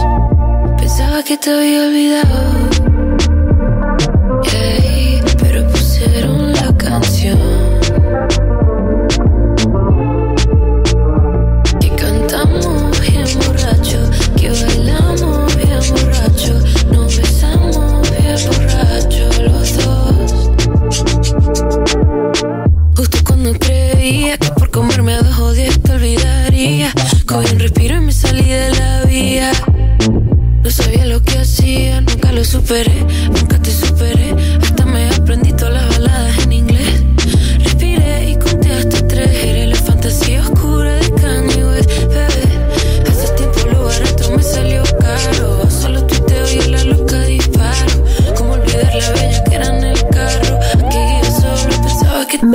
Pensaba 0.77 1.21
que 1.21 1.35
te 1.35 1.49
había 1.51 1.83
olvidado, 1.83 2.64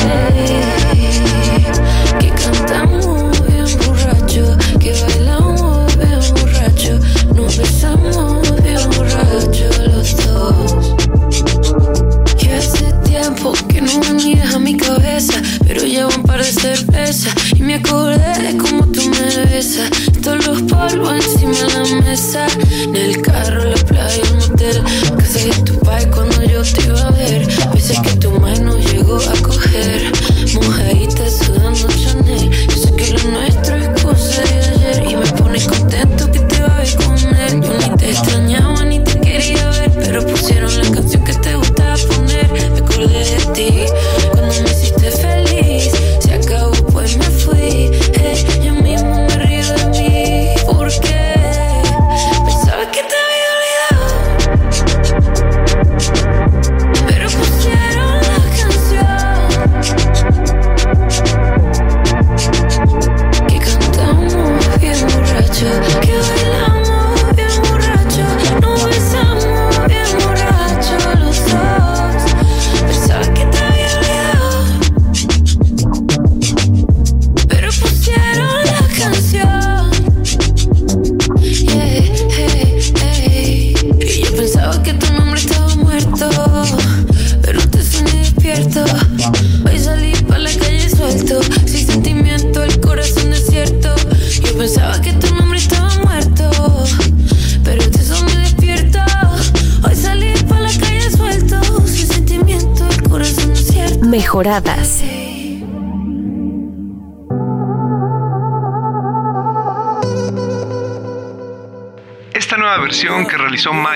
Hey, 0.00 0.67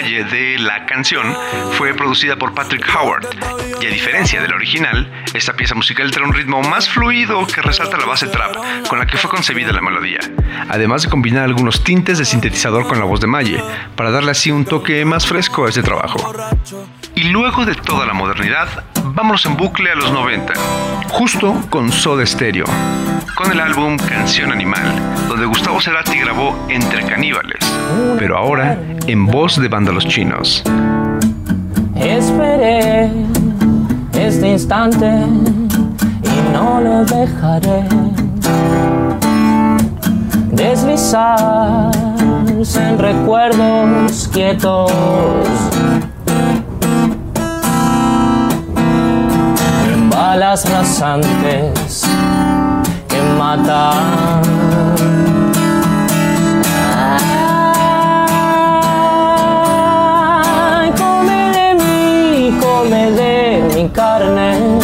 de 0.03 0.59
la 0.59 0.85
canción 0.87 1.35
fue 1.73 1.95
producida 1.95 2.37
por 2.37 2.55
Patrick 2.55 2.85
Howard 2.95 3.27
y 3.81 3.87
a 3.87 3.91
diferencia 3.91 4.43
de 4.43 4.49
la 4.49 4.57
original, 4.57 5.11
esta 5.35 5.55
pieza 5.55 5.75
musical 5.75 6.11
trae 6.11 6.27
un 6.27 6.33
ritmo 6.33 6.61
más 6.63 6.89
fluido 6.89 7.47
que 7.47 7.63
resalta 7.63 7.97
la 7.97 8.07
base 8.07 8.27
trap 8.27 8.57
con 8.89 8.99
la 8.99 9.07
que 9.07 9.17
fue 9.17 9.31
concebida 9.31 9.73
la 9.73 9.81
melodía, 9.81 10.21
además 10.69 11.03
de 11.03 11.09
combinar 11.09 11.45
algunos 11.45 11.85
tintes 11.85 12.19
de 12.19 12.25
sintetizador 12.25 12.87
con 12.87 12.99
la 12.99 13.05
voz 13.05 13.21
de 13.21 13.27
Maye 13.27 13.63
para 13.97 14.11
darle 14.11 14.33
así 14.33 14.51
un 14.51 14.65
toque 14.65 15.05
más 15.05 15.27
fresco 15.27 15.67
a 15.67 15.69
este 15.69 15.83
trabajo. 15.83 16.33
Y 17.15 17.25
luego 17.25 17.65
de 17.65 17.75
toda 17.75 18.07
la 18.07 18.15
modernidad, 18.15 18.69
vámonos 19.05 19.45
en 19.47 19.57
bucle 19.57 19.91
a 19.91 19.95
los 19.95 20.11
90, 20.13 20.55
justo 21.09 21.55
con 21.69 21.93
Soda 21.93 22.25
Stereo, 22.25 22.65
con 23.35 23.53
el 23.53 23.61
álbum 23.61 23.97
Canción 23.97 24.51
Animal, 24.51 24.83
donde 25.29 25.47
Gustavo 25.47 25.81
Cerati 25.81 26.19
grabó 26.19 26.67
Entre 26.69 27.05
Caníbales, 27.05 27.61
pero 28.19 28.39
ahora 28.39 28.79
en 29.07 29.27
voz 29.27 29.61
de 29.61 29.69
Banda 29.69 29.93
Los 29.93 30.07
Chinos. 30.07 30.63
Esperé 31.95 33.11
este 34.15 34.49
instante 34.49 35.07
y 36.25 36.53
no 36.53 36.81
lo 36.81 37.05
dejaré 37.05 37.85
deslizarse 40.53 41.93
en 42.81 42.99
recuerdos 42.99 44.29
quietos. 44.33 44.91
alas 50.33 50.65
rasantes 50.65 52.05
que 53.07 53.21
matan. 53.39 54.41
Come 60.97 61.51
de 61.59 61.75
mí, 61.75 62.59
come 62.63 63.11
de 63.11 63.63
mi 63.75 63.89
carne. 63.91 64.82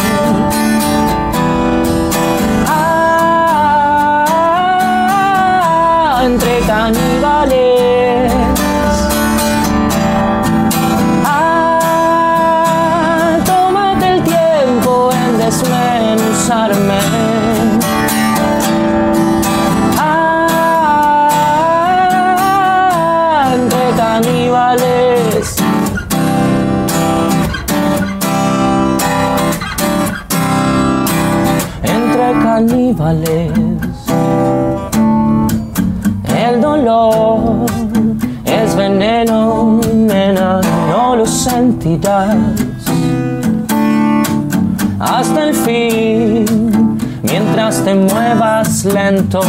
Te 47.83 47.93
muevas 47.95 48.85
lento. 48.85 49.41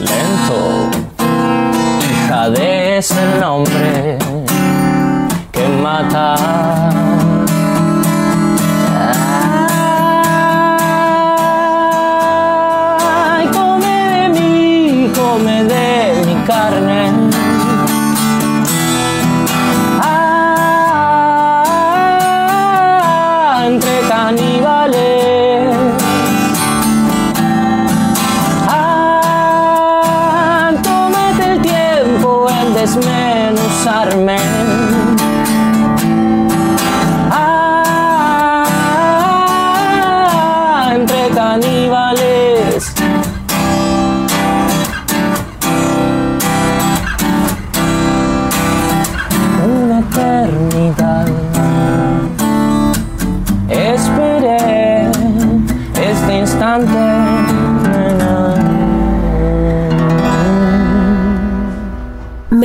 Lento, 0.00 0.90
hija 2.10 2.50
de 2.50 2.98
ese 2.98 3.38
nombre 3.40 4.18
que 5.52 5.68
mata. 5.82 6.97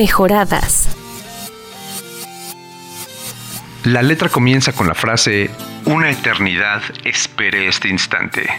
Mejoradas. 0.03 0.89
La 3.85 4.01
letra 4.01 4.27
comienza 4.27 4.73
con 4.73 4.85
la 4.85 4.95
frase 4.95 5.49
Una 5.85 6.09
eternidad 6.09 6.81
esperé 7.05 7.69
este 7.69 7.87
instante, 7.87 8.49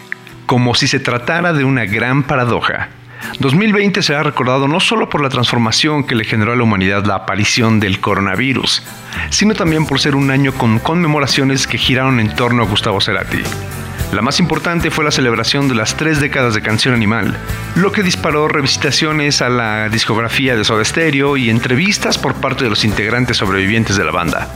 como 0.46 0.74
si 0.74 0.88
se 0.88 1.00
tratara 1.00 1.52
de 1.52 1.64
una 1.64 1.84
gran 1.84 2.22
paradoja. 2.22 2.88
2020 3.40 4.00
será 4.00 4.22
recordado 4.22 4.68
no 4.68 4.80
solo 4.80 5.10
por 5.10 5.20
la 5.20 5.28
transformación 5.28 6.04
que 6.04 6.14
le 6.14 6.24
generó 6.24 6.54
a 6.54 6.56
la 6.56 6.62
humanidad 6.62 7.04
la 7.04 7.16
aparición 7.16 7.78
del 7.78 8.00
coronavirus, 8.00 8.82
sino 9.28 9.52
también 9.52 9.84
por 9.84 10.00
ser 10.00 10.16
un 10.16 10.30
año 10.30 10.54
con 10.54 10.78
conmemoraciones 10.78 11.66
que 11.66 11.76
giraron 11.76 12.20
en 12.20 12.34
torno 12.34 12.62
a 12.62 12.66
Gustavo 12.66 13.02
Cerati. 13.02 13.42
La 14.14 14.22
más 14.22 14.38
importante 14.38 14.92
fue 14.92 15.04
la 15.04 15.10
celebración 15.10 15.66
de 15.66 15.74
las 15.74 15.96
tres 15.96 16.20
décadas 16.20 16.54
de 16.54 16.62
Canción 16.62 16.94
Animal, 16.94 17.36
lo 17.74 17.90
que 17.90 18.04
disparó 18.04 18.46
revisitaciones 18.46 19.42
a 19.42 19.48
la 19.48 19.88
discografía 19.88 20.56
de 20.56 20.62
Soda 20.62 20.84
Stereo 20.84 21.36
y 21.36 21.50
entrevistas 21.50 22.16
por 22.16 22.34
parte 22.34 22.62
de 22.62 22.70
los 22.70 22.84
integrantes 22.84 23.38
sobrevivientes 23.38 23.96
de 23.96 24.04
la 24.04 24.12
banda. 24.12 24.48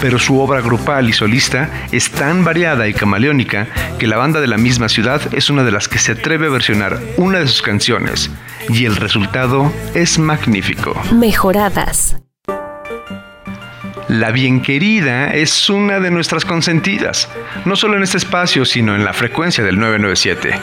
Pero 0.00 0.18
su 0.18 0.40
obra 0.40 0.60
grupal 0.60 1.08
y 1.08 1.12
solista 1.12 1.70
es 1.92 2.10
tan 2.10 2.44
variada 2.44 2.88
y 2.88 2.94
camaleónica 2.94 3.68
que 4.00 4.08
la 4.08 4.16
banda 4.16 4.40
de 4.40 4.48
la 4.48 4.58
misma 4.58 4.88
ciudad 4.88 5.22
es 5.32 5.50
una 5.50 5.62
de 5.62 5.70
las 5.70 5.86
que 5.86 6.00
se 6.00 6.10
atreve 6.10 6.48
a 6.48 6.50
versionar 6.50 6.98
una 7.16 7.38
de 7.38 7.46
sus 7.46 7.62
canciones, 7.62 8.28
y 8.70 8.86
el 8.86 8.96
resultado 8.96 9.72
es 9.94 10.18
magnífico. 10.18 11.00
Mejoradas. 11.12 12.16
La 14.16 14.30
bien 14.30 14.62
querida 14.62 15.34
es 15.34 15.68
una 15.68 16.00
de 16.00 16.10
nuestras 16.10 16.46
consentidas, 16.46 17.28
no 17.66 17.76
solo 17.76 17.98
en 17.98 18.02
este 18.02 18.16
espacio, 18.16 18.64
sino 18.64 18.94
en 18.94 19.04
la 19.04 19.12
frecuencia 19.12 19.62
del 19.62 19.78
997. 19.78 20.58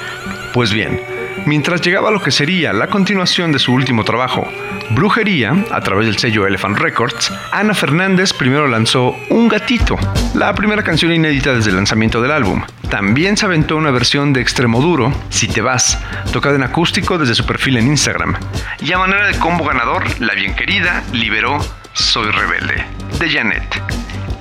Pues 0.53 0.73
bien, 0.73 0.99
mientras 1.45 1.81
llegaba 1.81 2.09
lo 2.09 2.19
que 2.19 2.31
sería 2.31 2.73
la 2.73 2.87
continuación 2.87 3.51
de 3.51 3.59
su 3.59 3.71
último 3.71 4.03
trabajo, 4.05 4.47
Brujería, 4.89 5.55
a 5.69 5.81
través 5.81 6.07
del 6.07 6.17
sello 6.17 6.47
Elephant 6.47 6.79
Records, 6.79 7.31
Ana 7.51 7.75
Fernández 7.75 8.33
primero 8.33 8.67
lanzó 8.67 9.15
Un 9.29 9.49
Gatito, 9.49 9.99
la 10.33 10.55
primera 10.55 10.81
canción 10.81 11.13
inédita 11.13 11.53
desde 11.53 11.69
el 11.69 11.75
lanzamiento 11.75 12.23
del 12.23 12.31
álbum. 12.31 12.63
También 12.89 13.37
se 13.37 13.45
aventó 13.45 13.77
una 13.77 13.91
versión 13.91 14.33
de 14.33 14.41
Extremo 14.41 14.81
Duro, 14.81 15.13
Si 15.29 15.47
Te 15.47 15.61
Vas, 15.61 15.99
tocada 16.31 16.55
en 16.55 16.63
acústico 16.63 17.19
desde 17.19 17.35
su 17.35 17.45
perfil 17.45 17.77
en 17.77 17.85
Instagram. 17.85 18.35
Y 18.81 18.91
a 18.93 18.97
manera 18.97 19.27
de 19.27 19.37
combo 19.37 19.63
ganador, 19.63 20.05
la 20.19 20.33
bien 20.33 20.55
querida 20.55 21.03
liberó 21.11 21.59
Soy 21.93 22.31
Rebelde, 22.31 22.85
de 23.19 23.29
Janet. 23.29 23.81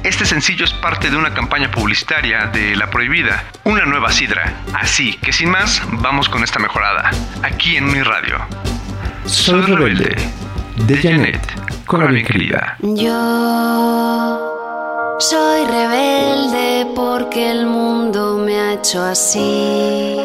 Este 0.03 0.24
sencillo 0.24 0.64
es 0.64 0.72
parte 0.72 1.11
de 1.11 1.16
una 1.16 1.34
campaña 1.34 1.70
publicitaria 1.70 2.46
de 2.46 2.74
La 2.74 2.88
Prohibida, 2.88 3.44
una 3.64 3.84
nueva 3.84 4.11
sidra. 4.11 4.55
Así 4.72 5.18
que 5.18 5.34
sin 5.34 5.50
más, 5.50 5.82
vamos 5.86 6.30
con 6.30 6.42
esta 6.42 6.59
mejorada, 6.59 7.11
aquí 7.42 7.76
en 7.76 7.92
mi 7.92 8.03
radio. 8.03 8.38
Soy 9.26 9.61
Rebelde, 9.61 10.16
de 10.76 10.96
Janet, 10.96 11.84
con 11.84 12.00
la 12.00 12.07
bien 12.07 12.24
querida. 12.24 12.76
Yo 12.80 14.53
soy 15.20 15.66
rebelde 15.66 16.90
porque 16.96 17.50
el 17.50 17.66
mundo 17.66 18.38
me 18.38 18.59
ha 18.59 18.72
hecho 18.72 19.05
así. 19.05 20.16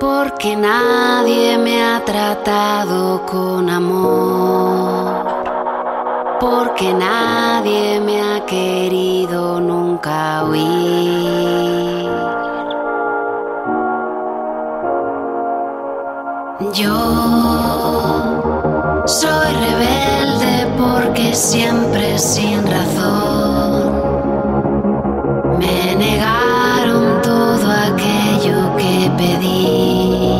Porque 0.00 0.56
nadie 0.56 1.56
me 1.56 1.82
ha 1.82 2.04
tratado 2.04 3.24
con 3.24 3.70
amor. 3.70 4.97
Porque 6.40 6.94
nadie 6.94 8.00
me 8.00 8.22
ha 8.22 8.46
querido 8.46 9.60
nunca 9.60 10.44
oír. 10.44 11.78
Yo 16.72 16.94
soy 19.06 19.52
rebelde 19.54 20.66
porque 20.76 21.34
siempre 21.34 22.18
sin 22.18 22.64
razón 22.66 23.92
me 25.58 25.96
negaron 25.96 27.22
todo 27.22 27.70
aquello 27.70 28.76
que 28.76 29.10
pedí 29.16 30.38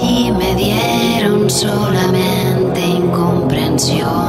y 0.00 0.30
me 0.32 0.54
dieron 0.56 1.48
solamente 1.48 2.80
incomprensión. 2.80 4.25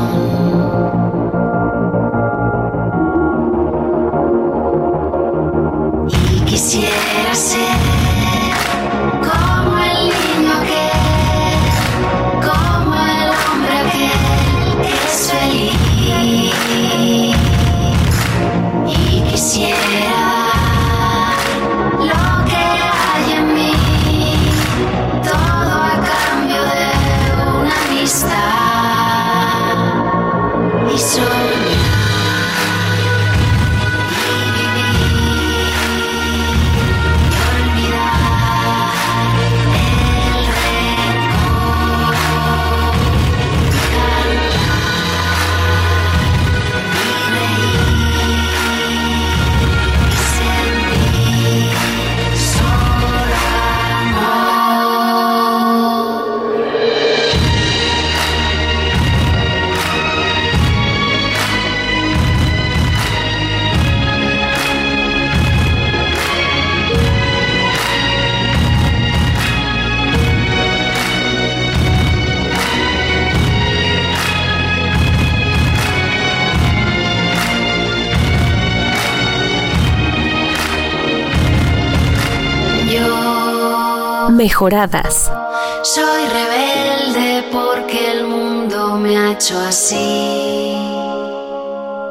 Soy 85.84 86.24
rebelde 86.30 87.48
porque 87.52 88.12
el 88.14 88.26
mundo 88.26 88.96
me 88.96 89.16
ha 89.16 89.34
hecho 89.34 89.56
así. 89.60 90.76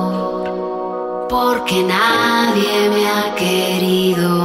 Porque 1.30 1.82
nadie 1.82 2.90
me 2.90 3.08
ha 3.08 3.34
querido 3.34 4.35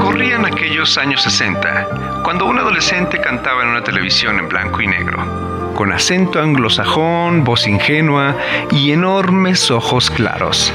Corrían 0.00 0.44
aquellos 0.44 0.98
años 0.98 1.22
60, 1.22 2.22
cuando 2.24 2.46
un 2.46 2.58
adolescente 2.58 3.20
cantaba 3.20 3.62
en 3.62 3.68
una 3.68 3.84
televisión 3.84 4.40
en 4.40 4.48
blanco 4.48 4.82
y 4.82 4.88
negro, 4.88 5.72
con 5.76 5.92
acento 5.92 6.40
anglosajón, 6.40 7.44
voz 7.44 7.68
ingenua 7.68 8.36
y 8.72 8.90
enormes 8.90 9.70
ojos 9.70 10.10
claros. 10.10 10.72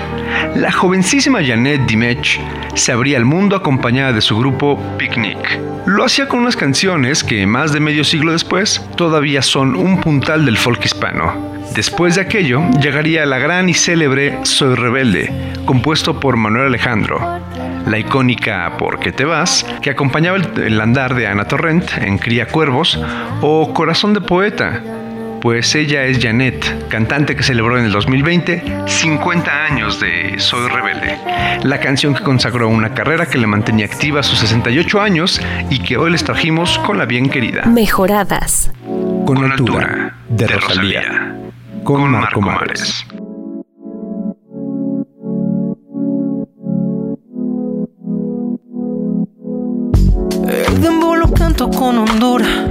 La 0.55 0.71
jovencísima 0.71 1.43
Janet 1.45 1.81
Dimech 1.81 2.39
se 2.75 2.93
abría 2.93 3.17
al 3.17 3.25
mundo 3.25 3.57
acompañada 3.57 4.13
de 4.13 4.21
su 4.21 4.37
grupo 4.39 4.79
Picnic. 4.97 5.59
Lo 5.85 6.05
hacía 6.05 6.29
con 6.29 6.39
unas 6.39 6.55
canciones 6.55 7.25
que, 7.25 7.45
más 7.45 7.73
de 7.73 7.81
medio 7.81 8.05
siglo 8.05 8.31
después, 8.31 8.81
todavía 8.95 9.41
son 9.41 9.75
un 9.75 9.99
puntal 9.99 10.45
del 10.45 10.57
folk 10.57 10.85
hispano. 10.85 11.52
Después 11.73 12.15
de 12.15 12.21
aquello, 12.21 12.61
llegaría 12.79 13.25
la 13.25 13.39
gran 13.39 13.67
y 13.67 13.73
célebre 13.73 14.37
Soy 14.43 14.75
Rebelde, 14.75 15.31
compuesto 15.65 16.19
por 16.19 16.37
Manuel 16.37 16.67
Alejandro, 16.67 17.41
la 17.87 17.97
icónica 17.97 18.77
¿Por 18.77 18.99
qué 18.99 19.11
te 19.11 19.25
vas?, 19.25 19.65
que 19.81 19.89
acompañaba 19.89 20.37
el, 20.37 20.63
el 20.63 20.79
andar 20.79 21.15
de 21.15 21.27
Ana 21.27 21.45
Torrent 21.45 21.97
en 21.97 22.19
Cría 22.19 22.47
Cuervos, 22.47 22.99
o 23.41 23.73
Corazón 23.73 24.13
de 24.13 24.21
Poeta, 24.21 24.81
pues 25.43 25.75
ella 25.75 26.05
es 26.05 26.23
Janet, 26.23 26.87
cantante 26.87 27.35
que 27.35 27.43
celebró 27.43 27.77
en 27.77 27.85
el 27.85 27.91
2020 27.91 28.85
50 28.87 29.65
años 29.65 29.99
de 29.99 30.35
Soy 30.37 30.69
Rebelde, 30.69 31.17
la 31.63 31.81
canción 31.81 32.13
que 32.13 32.23
consagró 32.23 32.69
una 32.69 32.93
carrera 32.93 33.25
que 33.25 33.37
le 33.37 33.45
mantenía 33.45 33.85
activa 33.85 34.21
a 34.21 34.23
sus 34.23 34.39
68 34.39 35.01
años 35.01 35.41
y 35.69 35.79
que 35.79 35.97
hoy 35.97 36.11
les 36.11 36.23
trajimos 36.23 36.79
con 36.79 36.97
la 36.97 37.05
bien 37.05 37.29
querida. 37.29 37.65
Mejoradas. 37.65 38.71
Con 39.25 39.43
altura, 39.43 40.15
de 40.29 40.47
Rosalía, 40.47 41.42
con 41.83 42.09
Marco 42.09 42.39
Mares. 42.39 43.05
El 50.47 50.81
dembow 50.81 51.15
lo 51.15 51.31
canto 51.31 51.69
con 51.69 51.97
Honduras. 51.97 52.69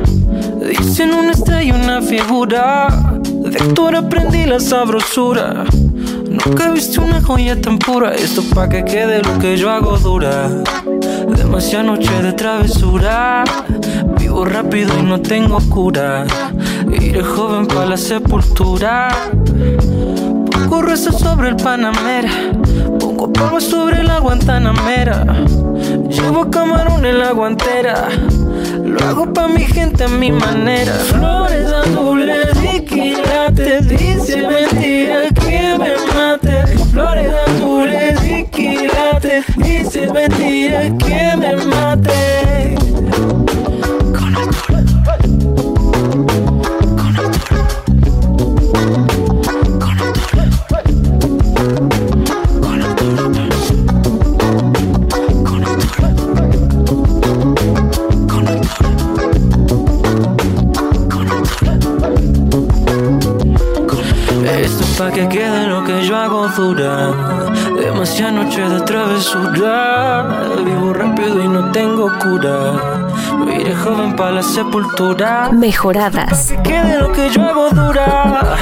Dicen 0.79 1.13
una 1.13 1.33
estrella 1.33 1.63
y 1.63 1.73
una 1.73 2.01
figura. 2.01 2.89
De 3.23 3.59
actor 3.59 3.97
aprendí 3.97 4.47
la 4.47 4.61
sabrosura. 4.61 5.65
Nunca 6.29 6.69
he 6.69 6.73
visto 6.73 7.03
una 7.03 7.21
joya 7.21 7.61
tan 7.61 7.79
pura. 7.79 8.15
Esto 8.15 8.43
pa' 8.55 8.69
que 8.69 8.85
quede 8.85 9.23
lo 9.23 9.39
que 9.39 9.57
yo 9.57 9.71
hago 9.71 9.99
dura. 9.99 10.49
Demasiada 11.37 11.85
noche 11.85 12.23
de 12.23 12.33
travesura. 12.33 13.45
Vivo 14.33 14.47
rápido 14.47 14.99
y 14.99 15.03
no 15.03 15.21
tengo 15.21 15.59
cura. 15.69 16.25
Iré 16.91 17.23
joven 17.23 17.67
pa' 17.67 17.85
la 17.85 17.99
sepultura. 17.99 19.11
Pongo 20.51 20.81
rezo 20.81 21.13
sobre 21.13 21.51
el 21.51 21.57
Panamera. 21.57 22.31
Pongo 22.99 23.31
polvo 23.31 23.61
sobre 23.61 24.03
la 24.03 24.21
Guantanamera. 24.21 25.27
Llevo 26.09 26.51
camarón 26.51 27.05
en 27.05 27.19
la 27.19 27.33
guantera. 27.33 28.09
Lo 28.83 28.99
hago 29.07 29.31
pa' 29.35 29.49
mi 29.49 29.67
gente 29.67 30.05
a 30.05 30.09
mi 30.09 30.33
manera. 30.33 30.95
Flores 30.95 31.71
azules 31.71 32.57
y 32.75 32.81
quilates. 32.87 33.87
Dice 33.87 34.49
mentira 34.49 35.29
que 35.35 35.77
me 35.79 35.93
mate. 36.17 36.67
Flores 36.91 37.35
azules 37.49 38.19
y 38.25 38.45
quilates. 38.45 39.45
Dice 39.59 40.11
mentira 40.11 40.85
que 40.97 41.37
me 41.37 41.57
mate. 41.67 42.92
Que 65.11 65.29
quede 65.29 65.67
lo 65.67 65.83
que 65.85 66.03
yo 66.07 66.17
hago 66.17 66.49
dura. 66.49 67.11
Demasiada 67.77 68.33
noche 68.33 68.61
de 68.61 68.81
travesura. 68.83 70.45
Vivo 70.65 70.93
rápido 70.93 71.43
y 71.43 71.49
no 71.49 71.73
tengo 71.73 72.11
cura. 72.19 73.02
Iré 73.63 73.77
joven 73.77 74.17
pa' 74.17 74.33
la 74.33 74.43
sepultura. 74.43 75.49
Mejoradas. 75.53 76.49
Que 76.49 76.63
quede 76.65 76.99
lo 76.99 77.13
que 77.13 77.31
yo 77.31 77.43
hago 77.45 77.71
dura. 77.71 78.57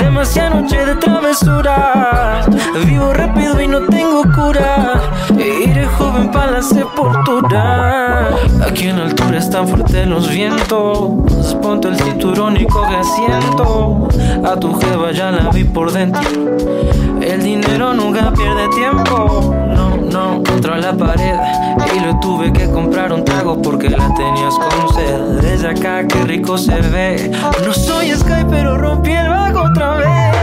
Demasiada 0.00 0.50
noche 0.50 0.84
de 0.84 0.96
travesura. 0.96 2.40
Vivo 2.84 3.12
rápido 3.12 3.60
y 3.60 3.68
no 3.68 3.82
tengo 3.82 4.24
cura. 4.34 5.02
Iré 5.38 5.86
joven 5.86 6.32
pa' 6.32 6.48
la 6.48 6.62
sepultura. 6.62 8.30
Aquí 8.66 8.88
en 8.88 8.98
altura 8.98 9.38
están 9.38 9.68
fuertes 9.68 10.04
los 10.08 10.28
vientos. 10.28 11.54
Ponte 11.62 11.86
el 11.86 11.96
cinturón 11.96 12.56
y 12.56 12.66
coge 12.66 12.96
asiento. 12.96 14.08
A 14.44 14.56
tu 14.56 14.74
jeva 14.80 15.12
ya 15.12 15.30
la 15.30 15.48
vi 15.50 15.62
por 15.62 15.92
dentro. 15.92 16.28
El 17.20 17.40
dinero 17.40 17.94
nunca 17.94 18.32
pierde 18.32 18.66
tiempo. 18.70 19.54
No, 20.10 20.42
contra 20.42 20.78
la 20.78 20.96
pared. 20.96 21.36
Y 21.94 22.00
le 22.00 22.14
tuve 22.14 22.52
que 22.52 22.68
comprar 22.70 23.12
un 23.12 23.24
trago 23.24 23.60
porque 23.62 23.88
la 23.88 24.12
tenías 24.14 24.54
con 24.54 24.94
sed. 24.94 25.40
Desde 25.40 25.68
acá, 25.68 26.06
qué 26.06 26.22
rico 26.24 26.58
se 26.58 26.80
ve. 26.80 27.30
No 27.64 27.72
soy 27.72 28.10
Sky, 28.10 28.44
pero 28.48 28.76
rompí 28.76 29.12
el 29.12 29.28
vago 29.28 29.62
otra 29.70 29.94
vez. 29.96 30.39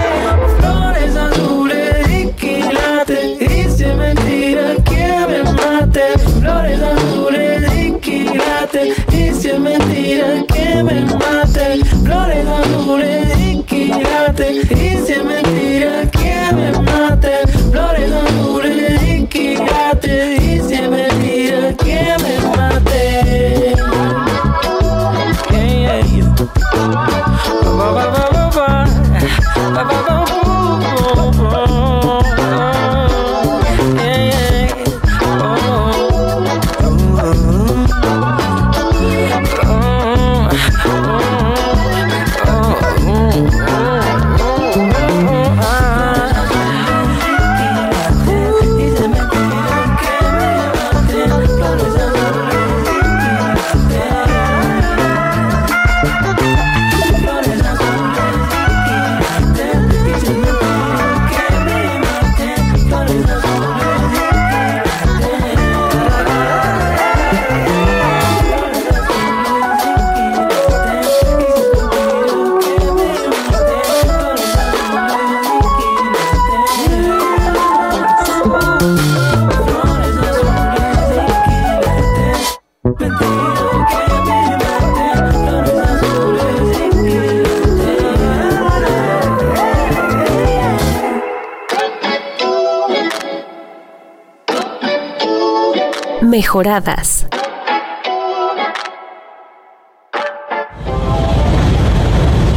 Mejoradas. 96.57 97.27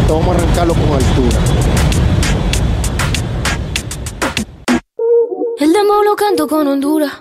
Vamos 0.08 0.26
a 0.26 0.38
arrancarlo 0.38 0.72
con 0.72 0.94
altura. 0.94 1.38
El 5.58 5.72
demo 5.74 6.02
lo 6.02 6.16
canto 6.16 6.48
con 6.48 6.66
Honduras. 6.66 7.12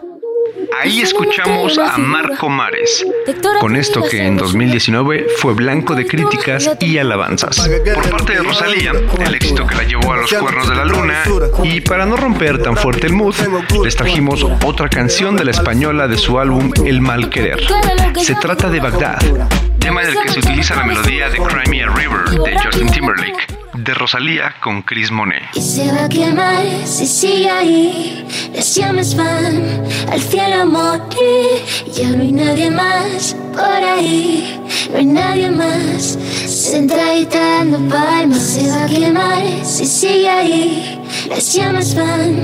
Escuchamos 1.39 1.77
a 1.77 1.97
Marco 1.97 2.49
Mares, 2.49 3.05
con 3.61 3.77
esto 3.77 4.03
que 4.03 4.25
en 4.25 4.35
2019 4.35 5.27
fue 5.37 5.53
blanco 5.53 5.95
de 5.95 6.05
críticas 6.05 6.69
y 6.81 6.97
alabanzas. 6.97 7.65
Por 7.93 8.09
parte 8.09 8.33
de 8.33 8.43
Rosalía, 8.43 8.91
el 9.25 9.35
éxito 9.35 9.65
que 9.65 9.75
la 9.75 9.83
llevó 9.83 10.11
a 10.11 10.17
los 10.17 10.33
cuernos 10.33 10.67
de 10.67 10.75
la 10.75 10.83
luna, 10.83 11.23
y 11.63 11.79
para 11.79 12.05
no 12.05 12.17
romper 12.17 12.61
tan 12.61 12.75
fuerte 12.75 13.07
el 13.07 13.13
mood, 13.13 13.35
les 13.85 13.95
trajimos 13.95 14.45
otra 14.65 14.89
canción 14.89 15.37
de 15.37 15.45
la 15.45 15.51
española 15.51 16.09
de 16.09 16.17
su 16.17 16.39
álbum 16.39 16.73
El 16.85 16.99
Mal 16.99 17.29
Querer. 17.29 17.61
Se 18.17 18.35
trata 18.35 18.69
de 18.69 18.81
Bagdad, 18.81 19.19
tema 19.79 20.03
en 20.03 20.09
el 20.09 20.21
que 20.21 20.29
se 20.29 20.39
utiliza 20.39 20.75
la 20.75 20.83
melodía 20.83 21.29
de 21.29 21.37
Crimea 21.37 21.87
River 21.87 22.41
de 22.43 22.59
Justin 22.59 22.91
Timberlake, 22.91 23.58
de 23.83 23.93
Rosalía 23.93 24.55
con 24.59 24.81
Chris 24.81 25.11
Monet. 25.11 25.43
Y 25.55 25.61
se 25.61 25.91
va 25.91 26.05
a 26.05 26.09
quemar 26.09 26.65
si 26.85 27.05
sigue 27.05 27.49
ahí. 27.49 28.25
Llamas 28.75 29.15
van 29.15 29.83
al 30.11 30.21
cielo 30.21 30.65
morir. 30.65 31.63
Ya 31.93 32.09
no 32.11 32.21
hay 32.21 32.31
nadie 32.31 32.71
más 32.71 33.35
por 33.53 33.63
ahí. 33.65 34.57
No 34.91 34.97
hay 34.97 35.05
nadie 35.05 35.49
más 35.51 36.17
sentadita 36.47 37.39
dando 37.39 37.77
palmas. 37.93 38.41
Se 38.41 38.69
va 38.69 38.85
a 38.85 38.87
quemar 38.87 39.43
si 39.65 39.85
sigue 39.85 40.29
ahí. 40.29 41.01
Las 41.29 41.53
llamas 41.53 41.93
van 41.95 42.37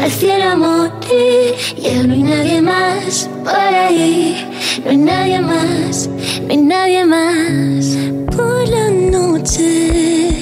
al 0.00 0.10
cielo 0.10 0.44
a 0.44 0.56
morir. 0.56 1.54
Ya 1.76 2.02
no 2.02 2.14
hay 2.14 2.22
nadie 2.22 2.62
más 2.62 3.28
por 3.42 3.54
ahí. 3.54 4.46
No 4.84 4.90
hay 4.90 4.96
nadie 4.98 5.40
más, 5.40 6.08
no 6.42 6.50
hay 6.50 6.56
nadie 6.56 7.04
más. 7.04 7.96
Por 8.36 8.68
la 8.68 8.90
noche. 8.90 10.39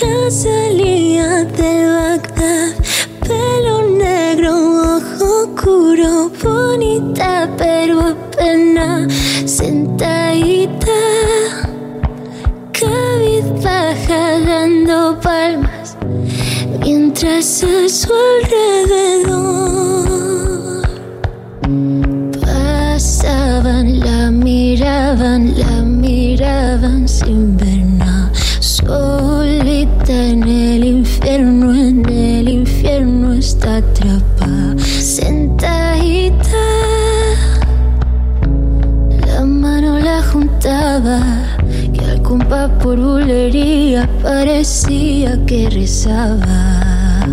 La 0.00 0.28
salida 0.28 1.44
de 1.44 1.86
Bagdad, 1.86 2.74
pelo 3.20 3.96
negro, 3.96 4.96
ojo 4.96 5.24
oscuro, 5.44 6.30
bonita 6.42 7.48
pero 7.56 8.00
apenas 8.00 9.12
sentadita, 9.46 11.00
cabizbaja 12.72 14.40
dando 14.40 15.20
palmas, 15.20 15.96
mientras 16.80 17.62
a 17.62 17.88
su 17.88 18.12
alrededor 18.34 19.28
pasaban, 22.40 24.00
la 24.00 24.30
miraban, 24.32 25.56
la 25.56 25.82
miraban 25.82 27.08
sin 27.08 27.56
ver. 27.56 27.83
Solita 28.86 30.12
en 30.12 30.42
el 30.42 30.84
infierno, 30.84 31.74
en 31.74 32.06
el 32.08 32.48
infierno 32.48 33.32
está 33.32 33.76
atrapada, 33.76 34.78
sentadita. 34.78 36.66
La 39.26 39.44
mano 39.44 39.98
la 39.98 40.22
juntaba, 40.22 41.20
que 41.94 42.04
al 42.04 42.22
compás 42.22 42.70
por 42.82 42.98
bulería 42.98 44.08
parecía 44.22 45.38
que 45.46 45.70
rezaba. 45.70 47.26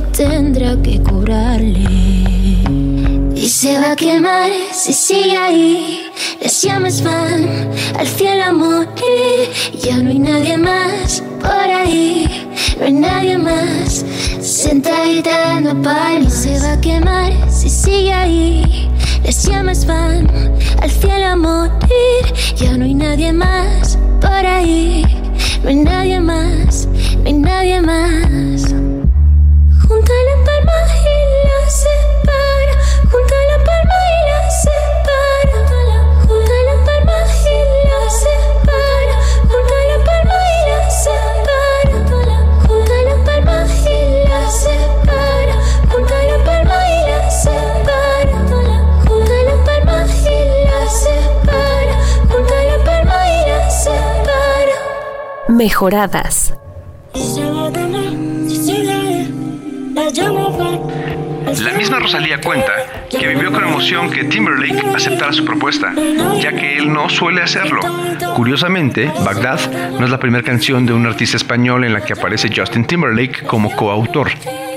Tendrá 0.00 0.76
que 0.82 1.00
curarle. 1.00 1.84
Y 3.34 3.48
se 3.48 3.78
va 3.78 3.92
a 3.92 3.96
quemar 3.96 4.50
si 4.72 4.92
sigue 4.92 5.36
ahí. 5.36 6.10
Las 6.40 6.62
llamas 6.62 7.02
van 7.02 7.70
al 7.98 8.06
cielo 8.06 8.44
a 8.44 8.52
morir. 8.52 9.50
Ya 9.82 9.98
no 9.98 10.10
hay 10.10 10.18
nadie 10.18 10.56
más 10.58 11.22
por 11.40 11.50
ahí. 11.50 12.28
No 12.78 12.84
hay 12.84 12.92
nadie 12.92 13.38
más 13.38 14.04
sentadita 14.40 15.30
dando 15.30 15.80
palmas. 15.82 16.32
Se 16.32 16.58
va 16.60 16.72
a 16.72 16.80
quemar 16.80 17.32
si 17.50 17.70
sigue 17.70 18.12
ahí. 18.12 18.90
Las 19.24 19.44
llamas 19.44 19.86
van 19.86 20.28
al 20.82 20.90
cielo 20.90 21.26
a 21.26 21.36
morir. 21.36 22.24
Ya 22.56 22.76
no 22.76 22.84
hay 22.84 22.94
nadie 22.94 23.32
más 23.32 23.98
por 24.20 24.46
ahí. 24.46 25.04
No 25.62 25.70
hay 25.70 25.76
nadie 25.76 26.20
más, 26.20 26.86
no 26.86 27.26
hay 27.26 27.32
nadie 27.32 27.80
más. 27.80 28.55
Mejoradas. 55.56 56.52
La 61.62 61.72
misma 61.72 61.98
Rosalía 61.98 62.38
cuenta 62.42 62.72
que 63.26 63.34
vivió 63.34 63.50
con 63.50 63.64
emoción 63.64 64.08
que 64.08 64.22
Timberlake 64.24 64.86
aceptara 64.94 65.32
su 65.32 65.44
propuesta, 65.44 65.92
ya 66.40 66.52
que 66.52 66.78
él 66.78 66.92
no 66.92 67.08
suele 67.08 67.42
hacerlo. 67.42 67.80
Curiosamente, 68.36 69.10
Bagdad 69.24 69.58
no 69.98 70.04
es 70.04 70.10
la 70.10 70.20
primera 70.20 70.44
canción 70.44 70.86
de 70.86 70.92
un 70.92 71.06
artista 71.06 71.36
español 71.36 71.82
en 71.84 71.92
la 71.92 72.02
que 72.02 72.12
aparece 72.12 72.50
Justin 72.54 72.84
Timberlake 72.84 73.44
como 73.46 73.74
coautor. 73.74 74.30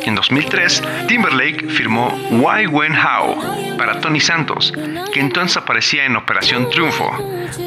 En 0.03 0.15
2003, 0.15 0.81
Timberlake 1.07 1.69
firmó 1.69 2.07
Why 2.31 2.65
When 2.65 2.93
How 2.93 3.77
para 3.77 3.99
Tony 3.99 4.19
Santos, 4.19 4.73
que 5.13 5.19
entonces 5.19 5.57
aparecía 5.57 6.05
en 6.05 6.15
Operación 6.15 6.69
Triunfo. 6.71 7.11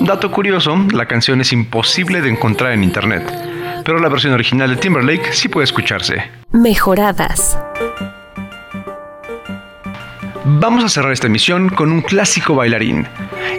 Dato 0.01 0.33
curioso, 0.33 0.77
la 0.91 1.07
canción 1.07 1.41
es 1.41 1.53
imposible 1.53 2.21
de 2.23 2.31
encontrar 2.31 2.73
en 2.73 2.83
internet, 2.83 3.23
pero 3.85 4.01
la 4.01 4.09
versión 4.09 4.33
original 4.33 4.71
de 4.71 4.77
Timberlake 4.77 5.33
sí 5.33 5.49
puede 5.49 5.65
escucharse. 5.65 6.29
Mejoradas. 6.51 7.57
Vamos 10.61 10.85
a 10.85 10.89
cerrar 10.89 11.13
esta 11.13 11.29
emisión 11.29 11.71
con 11.71 11.91
un 11.91 12.03
clásico 12.03 12.55
bailarín 12.55 13.09